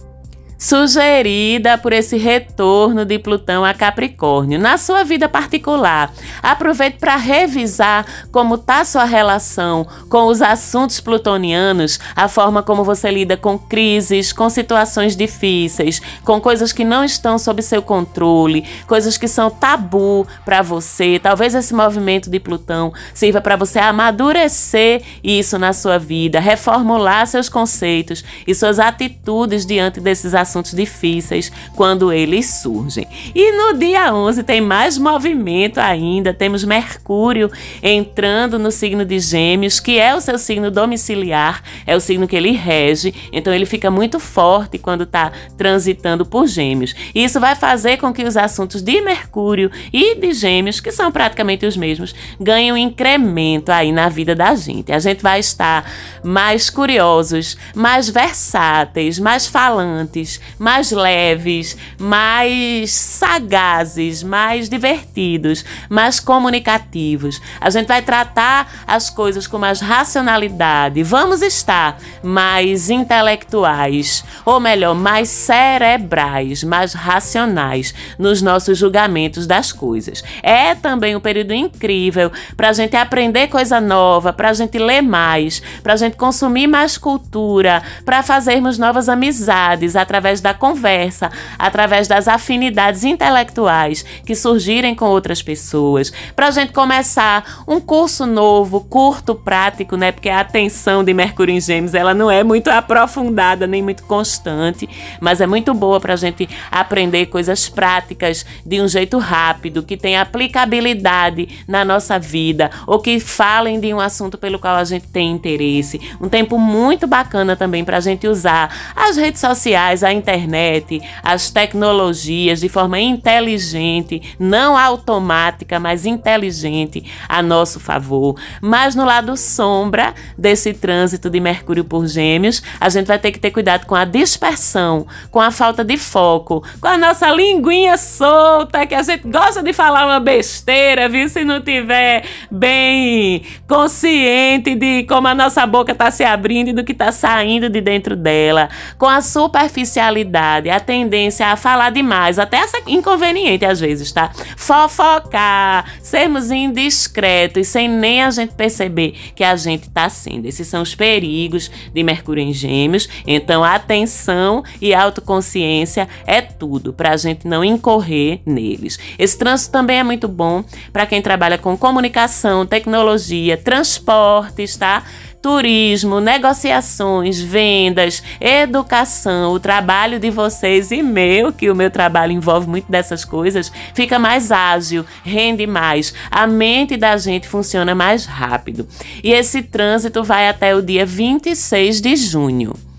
sugerida 0.62 1.76
por 1.76 1.92
esse 1.92 2.16
retorno 2.16 3.04
de 3.04 3.18
Plutão 3.18 3.64
a 3.64 3.74
Capricórnio. 3.74 4.60
Na 4.60 4.78
sua 4.78 5.02
vida 5.02 5.28
particular, 5.28 6.12
aproveite 6.40 6.98
para 6.98 7.16
revisar 7.16 8.06
como 8.30 8.54
está 8.54 8.84
sua 8.84 9.02
relação 9.02 9.84
com 10.08 10.26
os 10.26 10.40
assuntos 10.40 11.00
plutonianos, 11.00 11.98
a 12.14 12.28
forma 12.28 12.62
como 12.62 12.84
você 12.84 13.10
lida 13.10 13.36
com 13.36 13.58
crises, 13.58 14.32
com 14.32 14.48
situações 14.48 15.16
difíceis, 15.16 16.00
com 16.22 16.40
coisas 16.40 16.72
que 16.72 16.84
não 16.84 17.02
estão 17.02 17.38
sob 17.38 17.60
seu 17.60 17.82
controle, 17.82 18.64
coisas 18.86 19.18
que 19.18 19.26
são 19.26 19.50
tabu 19.50 20.24
para 20.44 20.62
você. 20.62 21.18
Talvez 21.20 21.56
esse 21.56 21.74
movimento 21.74 22.30
de 22.30 22.38
Plutão 22.38 22.92
sirva 23.12 23.40
para 23.40 23.56
você 23.56 23.80
amadurecer 23.80 25.02
isso 25.24 25.58
na 25.58 25.72
sua 25.72 25.98
vida, 25.98 26.38
reformular 26.38 27.26
seus 27.26 27.48
conceitos 27.48 28.24
e 28.46 28.54
suas 28.54 28.78
atitudes 28.78 29.66
diante 29.66 29.98
desses 29.98 30.36
assuntos 30.36 30.51
assuntos 30.52 30.72
difíceis 30.72 31.50
quando 31.74 32.12
eles 32.12 32.46
surgem. 32.46 33.06
E 33.34 33.52
no 33.52 33.78
dia 33.78 34.14
11 34.14 34.42
tem 34.42 34.60
mais 34.60 34.98
movimento 34.98 35.78
ainda, 35.78 36.34
temos 36.34 36.62
Mercúrio 36.62 37.50
entrando 37.82 38.58
no 38.58 38.70
signo 38.70 39.04
de 39.04 39.18
Gêmeos, 39.18 39.80
que 39.80 39.98
é 39.98 40.14
o 40.14 40.20
seu 40.20 40.38
signo 40.38 40.70
domiciliar, 40.70 41.62
é 41.86 41.96
o 41.96 42.00
signo 42.00 42.28
que 42.28 42.36
ele 42.36 42.52
rege, 42.52 43.14
então 43.32 43.52
ele 43.52 43.64
fica 43.64 43.90
muito 43.90 44.20
forte 44.20 44.78
quando 44.78 45.04
está 45.04 45.32
transitando 45.56 46.26
por 46.26 46.46
Gêmeos. 46.46 46.94
E 47.14 47.24
isso 47.24 47.40
vai 47.40 47.56
fazer 47.56 47.96
com 47.96 48.12
que 48.12 48.24
os 48.24 48.36
assuntos 48.36 48.82
de 48.82 49.00
Mercúrio 49.00 49.70
e 49.92 50.14
de 50.16 50.34
Gêmeos, 50.34 50.80
que 50.80 50.92
são 50.92 51.10
praticamente 51.10 51.64
os 51.64 51.76
mesmos, 51.76 52.14
ganhem 52.38 52.72
um 52.72 52.76
incremento 52.76 53.72
aí 53.72 53.90
na 53.90 54.08
vida 54.08 54.34
da 54.34 54.54
gente. 54.54 54.92
A 54.92 54.98
gente 54.98 55.22
vai 55.22 55.40
estar 55.40 55.90
mais 56.22 56.68
curiosos, 56.68 57.56
mais 57.74 58.08
versáteis, 58.08 59.18
mais 59.18 59.46
falantes, 59.46 60.41
mais 60.58 60.90
leves, 60.90 61.76
mais 61.98 62.90
sagazes, 62.90 64.22
mais 64.22 64.68
divertidos, 64.68 65.64
mais 65.88 66.20
comunicativos. 66.20 67.40
A 67.60 67.70
gente 67.70 67.88
vai 67.88 68.02
tratar 68.02 68.84
as 68.86 69.10
coisas 69.10 69.46
com 69.46 69.58
mais 69.58 69.80
racionalidade. 69.80 71.02
Vamos 71.02 71.42
estar 71.42 71.98
mais 72.22 72.90
intelectuais, 72.90 74.24
ou 74.44 74.60
melhor, 74.60 74.94
mais 74.94 75.28
cerebrais, 75.28 76.62
mais 76.64 76.92
racionais 76.92 77.94
nos 78.18 78.40
nossos 78.40 78.78
julgamentos 78.78 79.46
das 79.46 79.72
coisas. 79.72 80.22
É 80.42 80.74
também 80.74 81.16
um 81.16 81.20
período 81.20 81.52
incrível 81.52 82.30
para 82.56 82.68
a 82.68 82.72
gente 82.72 82.96
aprender 82.96 83.48
coisa 83.48 83.80
nova, 83.80 84.32
para 84.32 84.50
a 84.50 84.54
gente 84.54 84.78
ler 84.78 85.02
mais, 85.02 85.60
para 85.82 85.94
a 85.94 85.96
gente 85.96 86.16
consumir 86.16 86.66
mais 86.66 86.96
cultura, 86.96 87.82
para 88.04 88.22
fazermos 88.22 88.78
novas 88.78 89.08
amizades 89.08 89.96
através 89.96 90.21
através 90.22 90.40
da 90.40 90.54
conversa, 90.54 91.32
através 91.58 92.06
das 92.06 92.28
afinidades 92.28 93.02
intelectuais 93.02 94.04
que 94.24 94.36
surgirem 94.36 94.94
com 94.94 95.06
outras 95.06 95.42
pessoas, 95.42 96.12
para 96.36 96.46
a 96.46 96.50
gente 96.52 96.72
começar 96.72 97.64
um 97.66 97.80
curso 97.80 98.24
novo, 98.24 98.82
curto, 98.82 99.34
prático, 99.34 99.96
né? 99.96 100.12
Porque 100.12 100.28
a 100.28 100.40
atenção 100.40 101.02
de 101.02 101.12
Mercúrio 101.12 101.52
em 101.52 101.60
Gêmeos 101.60 101.94
ela 101.94 102.14
não 102.14 102.30
é 102.30 102.44
muito 102.44 102.68
aprofundada 102.68 103.66
nem 103.66 103.82
muito 103.82 104.04
constante, 104.04 104.88
mas 105.20 105.40
é 105.40 105.46
muito 105.46 105.74
boa 105.74 105.98
para 105.98 106.12
a 106.12 106.16
gente 106.16 106.48
aprender 106.70 107.26
coisas 107.26 107.68
práticas 107.68 108.46
de 108.64 108.80
um 108.80 108.86
jeito 108.86 109.18
rápido, 109.18 109.82
que 109.82 109.96
tenha 109.96 110.22
aplicabilidade 110.22 111.64
na 111.66 111.84
nossa 111.84 112.16
vida 112.16 112.70
ou 112.86 113.00
que 113.00 113.18
falem 113.18 113.80
de 113.80 113.92
um 113.92 113.98
assunto 113.98 114.38
pelo 114.38 114.60
qual 114.60 114.76
a 114.76 114.84
gente 114.84 115.08
tem 115.08 115.32
interesse. 115.32 116.00
Um 116.20 116.28
tempo 116.28 116.58
muito 116.58 117.08
bacana 117.08 117.56
também 117.56 117.84
para 117.84 117.96
a 117.96 118.00
gente 118.00 118.28
usar 118.28 118.72
as 118.94 119.16
redes 119.16 119.40
sociais, 119.40 120.04
a 120.04 120.11
internet, 120.12 121.00
as 121.22 121.50
tecnologias 121.50 122.60
de 122.60 122.68
forma 122.68 123.00
inteligente, 123.00 124.36
não 124.38 124.76
automática, 124.76 125.80
mas 125.80 126.06
inteligente 126.06 127.04
a 127.28 127.42
nosso 127.42 127.80
favor. 127.80 128.36
Mas 128.60 128.94
no 128.94 129.04
lado 129.04 129.36
sombra 129.36 130.14
desse 130.36 130.72
trânsito 130.74 131.30
de 131.30 131.40
Mercúrio 131.40 131.84
por 131.84 132.06
Gêmeos, 132.06 132.62
a 132.80 132.88
gente 132.88 133.06
vai 133.06 133.18
ter 133.18 133.32
que 133.32 133.38
ter 133.38 133.50
cuidado 133.50 133.86
com 133.86 133.94
a 133.94 134.04
dispersão, 134.04 135.06
com 135.30 135.40
a 135.40 135.50
falta 135.50 135.84
de 135.84 135.96
foco, 135.96 136.62
com 136.80 136.88
a 136.88 136.98
nossa 136.98 137.30
linguinha 137.30 137.96
solta, 137.96 138.86
que 138.86 138.94
a 138.94 139.02
gente 139.02 139.26
gosta 139.28 139.62
de 139.62 139.72
falar 139.72 140.06
uma 140.06 140.20
besteira, 140.20 141.08
viu? 141.08 141.28
Se 141.28 141.44
não 141.44 141.60
tiver 141.60 142.24
bem 142.50 143.42
consciente 143.66 144.74
de 144.74 145.04
como 145.04 145.28
a 145.28 145.34
nossa 145.34 145.66
boca 145.66 145.92
está 145.92 146.10
se 146.10 146.24
abrindo 146.24 146.68
e 146.68 146.72
do 146.72 146.84
que 146.84 146.92
está 146.92 147.10
saindo 147.12 147.68
de 147.68 147.80
dentro 147.80 148.16
dela, 148.16 148.68
com 148.98 149.06
a 149.06 149.20
superficialidade 149.20 150.01
a 150.02 150.80
tendência 150.80 151.46
a 151.46 151.56
falar 151.56 151.90
demais, 151.90 152.38
até 152.38 152.58
essa 152.58 152.78
inconveniente 152.86 153.64
às 153.64 153.80
vezes, 153.80 154.10
tá? 154.12 154.30
Fofocar, 154.56 155.84
sermos 156.02 156.50
indiscretos 156.50 157.68
sem 157.68 157.88
nem 157.88 158.22
a 158.22 158.30
gente 158.30 158.54
perceber 158.54 159.14
que 159.34 159.44
a 159.44 159.56
gente 159.56 159.88
tá 159.90 160.08
sendo. 160.08 160.46
Esses 160.46 160.66
são 160.66 160.82
os 160.82 160.94
perigos 160.94 161.70
de 161.92 162.02
Mercúrio 162.02 162.42
em 162.42 162.52
Gêmeos. 162.52 163.08
Então, 163.26 163.62
atenção 163.62 164.64
e 164.80 164.94
autoconsciência 164.94 166.08
é 166.26 166.40
tudo 166.40 166.92
para 166.92 167.12
a 167.12 167.16
gente 167.16 167.46
não 167.46 167.64
incorrer 167.64 168.40
neles. 168.44 168.98
Esse 169.18 169.38
trânsito 169.38 169.72
também 169.72 169.98
é 169.98 170.02
muito 170.02 170.28
bom 170.28 170.64
para 170.92 171.06
quem 171.06 171.22
trabalha 171.22 171.58
com 171.58 171.76
comunicação, 171.76 172.66
tecnologia, 172.66 173.56
transportes, 173.56 174.76
tá? 174.76 175.04
Turismo, 175.42 176.20
negociações, 176.20 177.40
vendas, 177.40 178.22
educação, 178.40 179.52
o 179.52 179.58
trabalho 179.60 180.20
de 180.20 180.30
vocês 180.30 180.92
e 180.92 181.02
meu, 181.02 181.52
que 181.52 181.68
o 181.68 181.74
meu 181.74 181.90
trabalho 181.90 182.32
envolve 182.32 182.68
muito 182.68 182.90
dessas 182.90 183.24
coisas, 183.24 183.72
fica 183.92 184.20
mais 184.20 184.52
ágil, 184.52 185.04
rende 185.24 185.66
mais, 185.66 186.14
a 186.30 186.46
mente 186.46 186.96
da 186.96 187.16
gente 187.16 187.48
funciona 187.48 187.92
mais 187.92 188.24
rápido. 188.24 188.86
E 189.22 189.32
esse 189.32 189.62
trânsito 189.62 190.22
vai 190.22 190.48
até 190.48 190.74
o 190.76 190.80
dia 190.80 191.04
26 191.04 192.00
de 192.00 192.14
junho. 192.14 192.91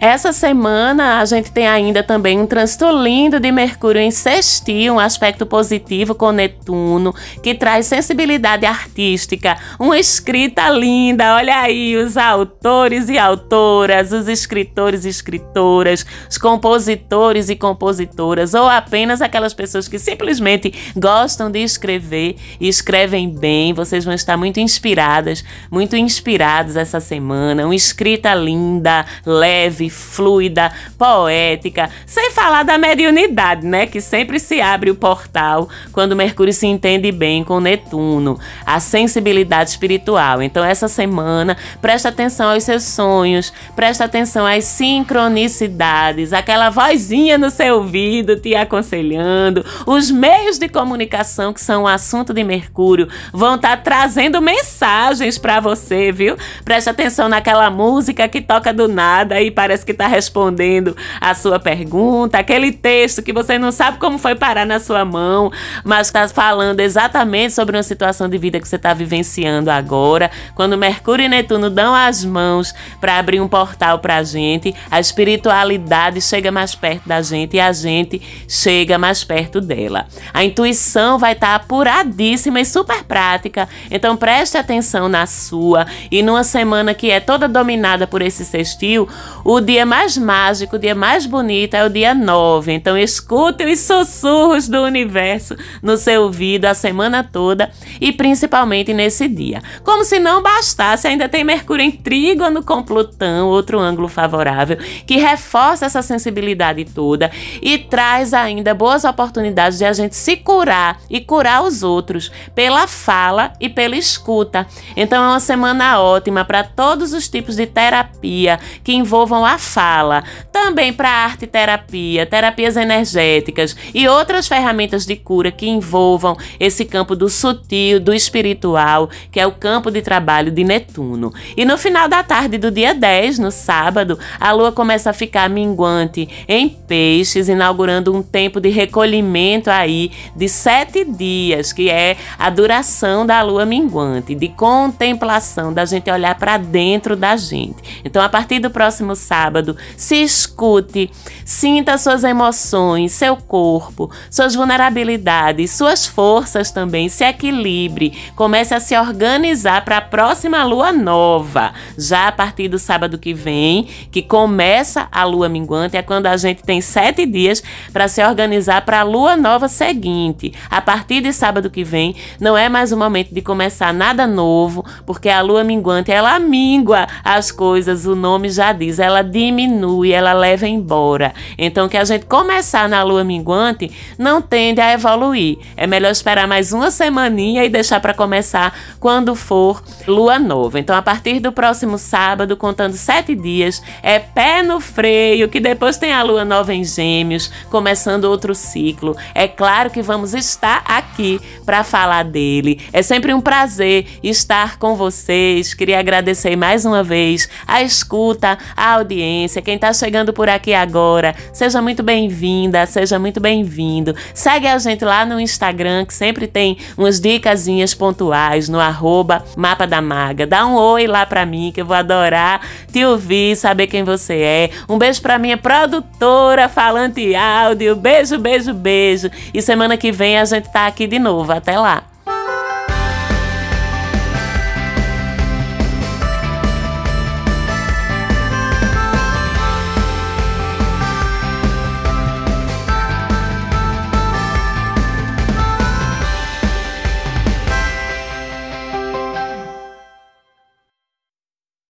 Essa 0.00 0.32
semana 0.32 1.20
a 1.20 1.24
gente 1.24 1.50
tem 1.50 1.66
ainda 1.66 2.02
também 2.02 2.38
um 2.38 2.46
trânsito 2.46 2.86
lindo 2.90 3.40
de 3.40 3.50
Mercúrio 3.50 4.02
em 4.02 4.10
sextil, 4.10 4.94
um 4.94 4.98
aspecto 4.98 5.46
positivo 5.46 6.14
com 6.14 6.30
Netuno, 6.30 7.14
que 7.42 7.54
traz 7.54 7.86
sensibilidade 7.86 8.66
artística, 8.66 9.56
uma 9.78 9.98
escrita 9.98 10.68
linda. 10.68 11.36
Olha 11.36 11.60
aí, 11.60 11.96
os 11.96 12.16
autores 12.16 13.08
e 13.08 13.16
autoras, 13.16 14.12
os 14.12 14.28
escritores 14.28 15.04
e 15.04 15.08
escritoras, 15.08 16.04
os 16.28 16.36
compositores 16.36 17.48
e 17.48 17.56
compositoras, 17.56 18.52
ou 18.52 18.68
apenas 18.68 19.22
aquelas 19.22 19.54
pessoas 19.54 19.88
que 19.88 19.98
simplesmente 19.98 20.74
gostam 20.96 21.50
de 21.50 21.60
escrever 21.60 22.36
e 22.60 22.68
escrevem 22.68 23.30
bem. 23.30 23.72
Vocês 23.72 24.04
vão 24.04 24.12
estar 24.14 24.36
muito 24.36 24.60
inspiradas, 24.60 25.44
muito 25.70 25.96
inspirados 25.96 26.76
essa 26.76 27.00
semana. 27.00 27.64
Uma 27.64 27.74
escrita 27.74 28.34
linda, 28.34 29.06
leve, 29.24 29.93
fluida, 29.94 30.72
poética, 30.98 31.90
sem 32.06 32.30
falar 32.30 32.62
da 32.62 32.76
mediunidade, 32.76 33.66
né? 33.66 33.86
Que 33.86 34.00
sempre 34.00 34.38
se 34.38 34.60
abre 34.60 34.90
o 34.90 34.94
portal 34.94 35.68
quando 35.92 36.16
Mercúrio 36.16 36.52
se 36.52 36.66
entende 36.66 37.10
bem 37.10 37.42
com 37.44 37.60
Netuno, 37.60 38.38
a 38.66 38.80
sensibilidade 38.80 39.70
espiritual. 39.70 40.42
Então, 40.42 40.64
essa 40.64 40.88
semana, 40.88 41.56
presta 41.80 42.08
atenção 42.08 42.50
aos 42.50 42.64
seus 42.64 42.82
sonhos, 42.82 43.52
presta 43.74 44.04
atenção 44.04 44.46
às 44.46 44.64
sincronicidades, 44.64 46.32
aquela 46.32 46.70
vozinha 46.70 47.38
no 47.38 47.50
seu 47.50 47.76
ouvido 47.76 48.36
te 48.36 48.54
aconselhando, 48.54 49.64
os 49.86 50.10
meios 50.10 50.58
de 50.58 50.68
comunicação 50.68 51.52
que 51.52 51.60
são 51.60 51.84
o 51.84 51.88
assunto 51.88 52.32
de 52.32 52.42
Mercúrio 52.42 53.08
vão 53.32 53.56
estar 53.56 53.76
tá 53.76 53.82
trazendo 53.82 54.40
mensagens 54.40 55.38
para 55.38 55.60
você, 55.60 56.10
viu? 56.10 56.36
Presta 56.64 56.90
atenção 56.90 57.28
naquela 57.28 57.70
música 57.70 58.28
que 58.28 58.40
toca 58.40 58.72
do 58.72 58.88
nada 58.88 59.40
e 59.40 59.50
parece 59.50 59.73
que 59.82 59.92
está 59.92 60.06
respondendo 60.06 60.96
a 61.20 61.34
sua 61.34 61.58
pergunta, 61.58 62.38
aquele 62.38 62.70
texto 62.70 63.22
que 63.22 63.32
você 63.32 63.58
não 63.58 63.72
sabe 63.72 63.98
como 63.98 64.18
foi 64.18 64.34
parar 64.34 64.66
na 64.66 64.78
sua 64.78 65.04
mão, 65.04 65.50
mas 65.82 66.08
está 66.08 66.28
falando 66.28 66.80
exatamente 66.80 67.54
sobre 67.54 67.76
uma 67.76 67.82
situação 67.82 68.28
de 68.28 68.36
vida 68.36 68.60
que 68.60 68.68
você 68.68 68.76
está 68.76 68.92
vivenciando 68.92 69.70
agora. 69.70 70.30
Quando 70.54 70.76
Mercúrio 70.76 71.24
e 71.24 71.28
Netuno 71.28 71.70
dão 71.70 71.94
as 71.94 72.24
mãos 72.24 72.74
para 73.00 73.18
abrir 73.18 73.40
um 73.40 73.48
portal 73.48 73.98
para 73.98 74.16
a 74.16 74.22
gente, 74.22 74.74
a 74.90 75.00
espiritualidade 75.00 76.20
chega 76.20 76.52
mais 76.52 76.74
perto 76.74 77.08
da 77.08 77.22
gente 77.22 77.56
e 77.56 77.60
a 77.60 77.72
gente 77.72 78.20
chega 78.46 78.98
mais 78.98 79.24
perto 79.24 79.60
dela. 79.60 80.06
A 80.32 80.44
intuição 80.44 81.18
vai 81.18 81.32
estar 81.32 81.48
tá 81.48 81.54
apuradíssima 81.54 82.60
e 82.60 82.64
super 82.64 83.04
prática, 83.04 83.68
então 83.90 84.16
preste 84.16 84.56
atenção 84.56 85.08
na 85.08 85.26
sua 85.26 85.86
e 86.10 86.22
numa 86.22 86.44
semana 86.44 86.94
que 86.94 87.10
é 87.10 87.20
toda 87.20 87.48
dominada 87.48 88.06
por 88.06 88.20
esse 88.20 88.44
sextil, 88.44 89.08
o 89.44 89.60
dia 89.64 89.86
mais 89.86 90.16
mágico, 90.16 90.76
o 90.76 90.78
dia 90.78 90.94
mais 90.94 91.26
bonito 91.26 91.74
é 91.74 91.84
o 91.84 91.88
dia 91.88 92.14
9. 92.14 92.72
Então 92.72 92.96
escute 92.96 93.64
os 93.64 93.80
sussurros 93.80 94.68
do 94.68 94.82
universo 94.82 95.56
no 95.82 95.96
seu 95.96 96.22
ouvido 96.22 96.66
a 96.66 96.74
semana 96.74 97.24
toda 97.24 97.70
e 98.00 98.12
principalmente 98.12 98.92
nesse 98.92 99.26
dia. 99.26 99.62
Como 99.82 100.04
se 100.04 100.18
não 100.18 100.42
bastasse, 100.42 101.08
ainda 101.08 101.28
tem 101.28 101.42
Mercúrio 101.42 101.84
em 101.84 101.90
trígono 101.90 102.62
com 102.62 102.82
Plutão, 102.82 103.48
outro 103.48 103.78
ângulo 103.78 104.08
favorável, 104.08 104.76
que 105.06 105.16
reforça 105.16 105.86
essa 105.86 106.02
sensibilidade 106.02 106.84
toda 106.84 107.30
e 107.62 107.78
traz 107.78 108.34
ainda 108.34 108.74
boas 108.74 109.04
oportunidades 109.04 109.78
de 109.78 109.84
a 109.84 109.92
gente 109.92 110.14
se 110.14 110.36
curar 110.36 111.00
e 111.08 111.20
curar 111.20 111.62
os 111.62 111.82
outros 111.82 112.30
pela 112.54 112.86
fala 112.86 113.52
e 113.60 113.68
pela 113.68 113.96
escuta. 113.96 114.66
Então 114.96 115.24
é 115.24 115.28
uma 115.28 115.40
semana 115.40 116.00
ótima 116.00 116.44
para 116.44 116.62
todos 116.62 117.12
os 117.12 117.28
tipos 117.28 117.56
de 117.56 117.66
terapia 117.66 118.58
que 118.82 118.92
envolvam 118.92 119.44
a 119.44 119.53
fala, 119.58 120.24
também 120.52 120.92
para 120.92 121.08
arte 121.08 121.46
terapia, 121.46 122.26
terapias 122.26 122.76
energéticas 122.76 123.76
e 123.92 124.08
outras 124.08 124.48
ferramentas 124.48 125.06
de 125.06 125.16
cura 125.16 125.50
que 125.50 125.68
envolvam 125.68 126.36
esse 126.58 126.84
campo 126.84 127.14
do 127.14 127.28
sutil, 127.28 128.00
do 128.00 128.14
espiritual, 128.14 129.08
que 129.30 129.40
é 129.40 129.46
o 129.46 129.52
campo 129.52 129.90
de 129.90 130.02
trabalho 130.02 130.50
de 130.50 130.64
Netuno. 130.64 131.32
E 131.56 131.64
no 131.64 131.78
final 131.78 132.08
da 132.08 132.22
tarde 132.22 132.58
do 132.58 132.70
dia 132.70 132.94
10, 132.94 133.38
no 133.38 133.50
sábado, 133.50 134.18
a 134.40 134.52
lua 134.52 134.72
começa 134.72 135.10
a 135.10 135.12
ficar 135.12 135.48
minguante 135.48 136.28
em 136.48 136.68
peixes, 136.68 137.48
inaugurando 137.48 138.14
um 138.14 138.22
tempo 138.22 138.60
de 138.60 138.68
recolhimento 138.68 139.70
aí 139.70 140.10
de 140.34 140.48
sete 140.48 141.04
dias, 141.04 141.72
que 141.72 141.90
é 141.90 142.16
a 142.38 142.50
duração 142.50 143.26
da 143.26 143.42
lua 143.42 143.64
minguante, 143.64 144.34
de 144.34 144.48
contemplação, 144.48 145.72
da 145.72 145.84
gente 145.84 146.10
olhar 146.10 146.34
para 146.36 146.56
dentro 146.56 147.16
da 147.16 147.36
gente. 147.36 148.02
Então, 148.04 148.22
a 148.22 148.28
partir 148.28 148.58
do 148.58 148.70
próximo 148.70 149.14
sábado, 149.14 149.43
sábado, 149.44 149.76
se 149.96 150.22
escute, 150.22 151.10
sinta 151.44 151.98
suas 151.98 152.24
emoções, 152.24 153.12
seu 153.12 153.36
corpo, 153.36 154.10
suas 154.30 154.54
vulnerabilidades, 154.54 155.70
suas 155.70 156.06
forças 156.06 156.70
também, 156.70 157.10
se 157.10 157.24
equilibre, 157.24 158.16
comece 158.34 158.74
a 158.74 158.80
se 158.80 158.96
organizar 158.96 159.84
para 159.84 159.98
a 159.98 160.00
próxima 160.00 160.64
lua 160.64 160.92
nova, 160.92 161.74
já 161.98 162.28
a 162.28 162.32
partir 162.32 162.68
do 162.68 162.78
sábado 162.78 163.18
que 163.18 163.34
vem, 163.34 163.86
que 164.10 164.22
começa 164.22 165.08
a 165.12 165.24
lua 165.24 165.48
minguante, 165.48 165.96
é 165.96 166.02
quando 166.02 166.26
a 166.26 166.36
gente 166.38 166.62
tem 166.62 166.80
sete 166.80 167.26
dias 167.26 167.62
para 167.92 168.08
se 168.08 168.24
organizar 168.24 168.82
para 168.82 169.00
a 169.00 169.02
lua 169.02 169.36
nova 169.36 169.68
seguinte. 169.68 170.54
A 170.70 170.80
partir 170.80 171.20
de 171.20 171.32
sábado 171.34 171.68
que 171.68 171.84
vem, 171.84 172.16
não 172.40 172.56
é 172.56 172.70
mais 172.70 172.92
o 172.92 172.96
momento 172.96 173.34
de 173.34 173.42
começar 173.42 173.92
nada 173.92 174.26
novo, 174.26 174.84
porque 175.04 175.28
a 175.28 175.42
lua 175.42 175.62
minguante 175.62 176.10
ela 176.10 176.38
mingua 176.38 177.06
as 177.22 177.50
coisas, 177.50 178.06
o 178.06 178.16
nome 178.16 178.48
já 178.48 178.72
diz, 178.72 178.98
ela 178.98 179.22
diminui, 179.34 180.12
ela 180.12 180.32
leva 180.32 180.68
embora. 180.68 181.34
Então, 181.58 181.88
que 181.88 181.96
a 181.96 182.04
gente 182.04 182.24
começar 182.24 182.88
na 182.88 183.02
lua 183.02 183.24
minguante 183.24 183.90
não 184.16 184.40
tende 184.40 184.80
a 184.80 184.92
evoluir. 184.92 185.58
É 185.76 185.88
melhor 185.88 186.12
esperar 186.12 186.46
mais 186.46 186.72
uma 186.72 186.88
semaninha 186.88 187.64
e 187.64 187.68
deixar 187.68 187.98
para 187.98 188.14
começar 188.14 188.72
quando 189.00 189.34
for 189.34 189.82
lua 190.06 190.38
nova. 190.38 190.78
Então, 190.78 190.96
a 190.96 191.02
partir 191.02 191.40
do 191.40 191.50
próximo 191.50 191.98
sábado, 191.98 192.56
contando 192.56 192.94
sete 192.94 193.34
dias, 193.34 193.82
é 194.04 194.20
pé 194.20 194.62
no 194.62 194.78
freio, 194.78 195.48
que 195.48 195.58
depois 195.58 195.96
tem 195.96 196.12
a 196.12 196.22
lua 196.22 196.44
nova 196.44 196.72
em 196.72 196.84
Gêmeos, 196.84 197.50
começando 197.70 198.26
outro 198.26 198.54
ciclo. 198.54 199.16
É 199.34 199.48
claro 199.48 199.90
que 199.90 200.00
vamos 200.00 200.32
estar 200.32 200.84
aqui 200.86 201.40
para 201.66 201.82
falar 201.82 202.22
dele. 202.22 202.80
É 202.92 203.02
sempre 203.02 203.34
um 203.34 203.40
prazer 203.40 204.06
estar 204.22 204.78
com 204.78 204.94
vocês. 204.94 205.74
Queria 205.74 205.98
agradecer 205.98 206.54
mais 206.54 206.84
uma 206.84 207.02
vez 207.02 207.48
a 207.66 207.82
escuta, 207.82 208.56
a 208.76 208.92
audiência 208.92 209.23
audiência, 209.24 209.62
quem 209.62 209.74
está 209.74 209.92
chegando 209.92 210.32
por 210.32 210.48
aqui 210.48 210.74
agora, 210.74 211.34
seja 211.52 211.80
muito 211.80 212.02
bem-vinda, 212.02 212.84
seja 212.86 213.18
muito 213.18 213.40
bem-vindo. 213.40 214.14
Segue 214.34 214.66
a 214.66 214.78
gente 214.78 215.04
lá 215.04 215.24
no 215.24 215.40
Instagram, 215.40 216.04
que 216.04 216.12
sempre 216.12 216.46
tem 216.46 216.76
umas 216.96 217.18
dicasinhas 217.18 217.94
pontuais 217.94 218.68
no 218.68 218.78
arroba 218.78 219.44
Mapa 219.56 219.86
da 219.86 220.00
Maga. 220.00 220.46
Dá 220.46 220.66
um 220.66 220.74
oi 220.74 221.06
lá 221.06 221.24
pra 221.24 221.46
mim, 221.46 221.72
que 221.74 221.80
eu 221.80 221.86
vou 221.86 221.96
adorar 221.96 222.60
te 222.92 223.04
ouvir, 223.04 223.56
saber 223.56 223.86
quem 223.86 224.04
você 224.04 224.34
é. 224.34 224.70
Um 224.88 224.98
beijo 224.98 225.22
pra 225.22 225.38
minha 225.38 225.56
produtora, 225.56 226.68
falante 226.68 227.34
áudio. 227.34 227.96
Beijo, 227.96 228.38
beijo, 228.38 228.74
beijo. 228.74 229.30
E 229.52 229.62
semana 229.62 229.96
que 229.96 230.12
vem 230.12 230.38
a 230.38 230.44
gente 230.44 230.70
tá 230.70 230.86
aqui 230.86 231.06
de 231.06 231.18
novo. 231.18 231.52
Até 231.52 231.78
lá. 231.78 232.13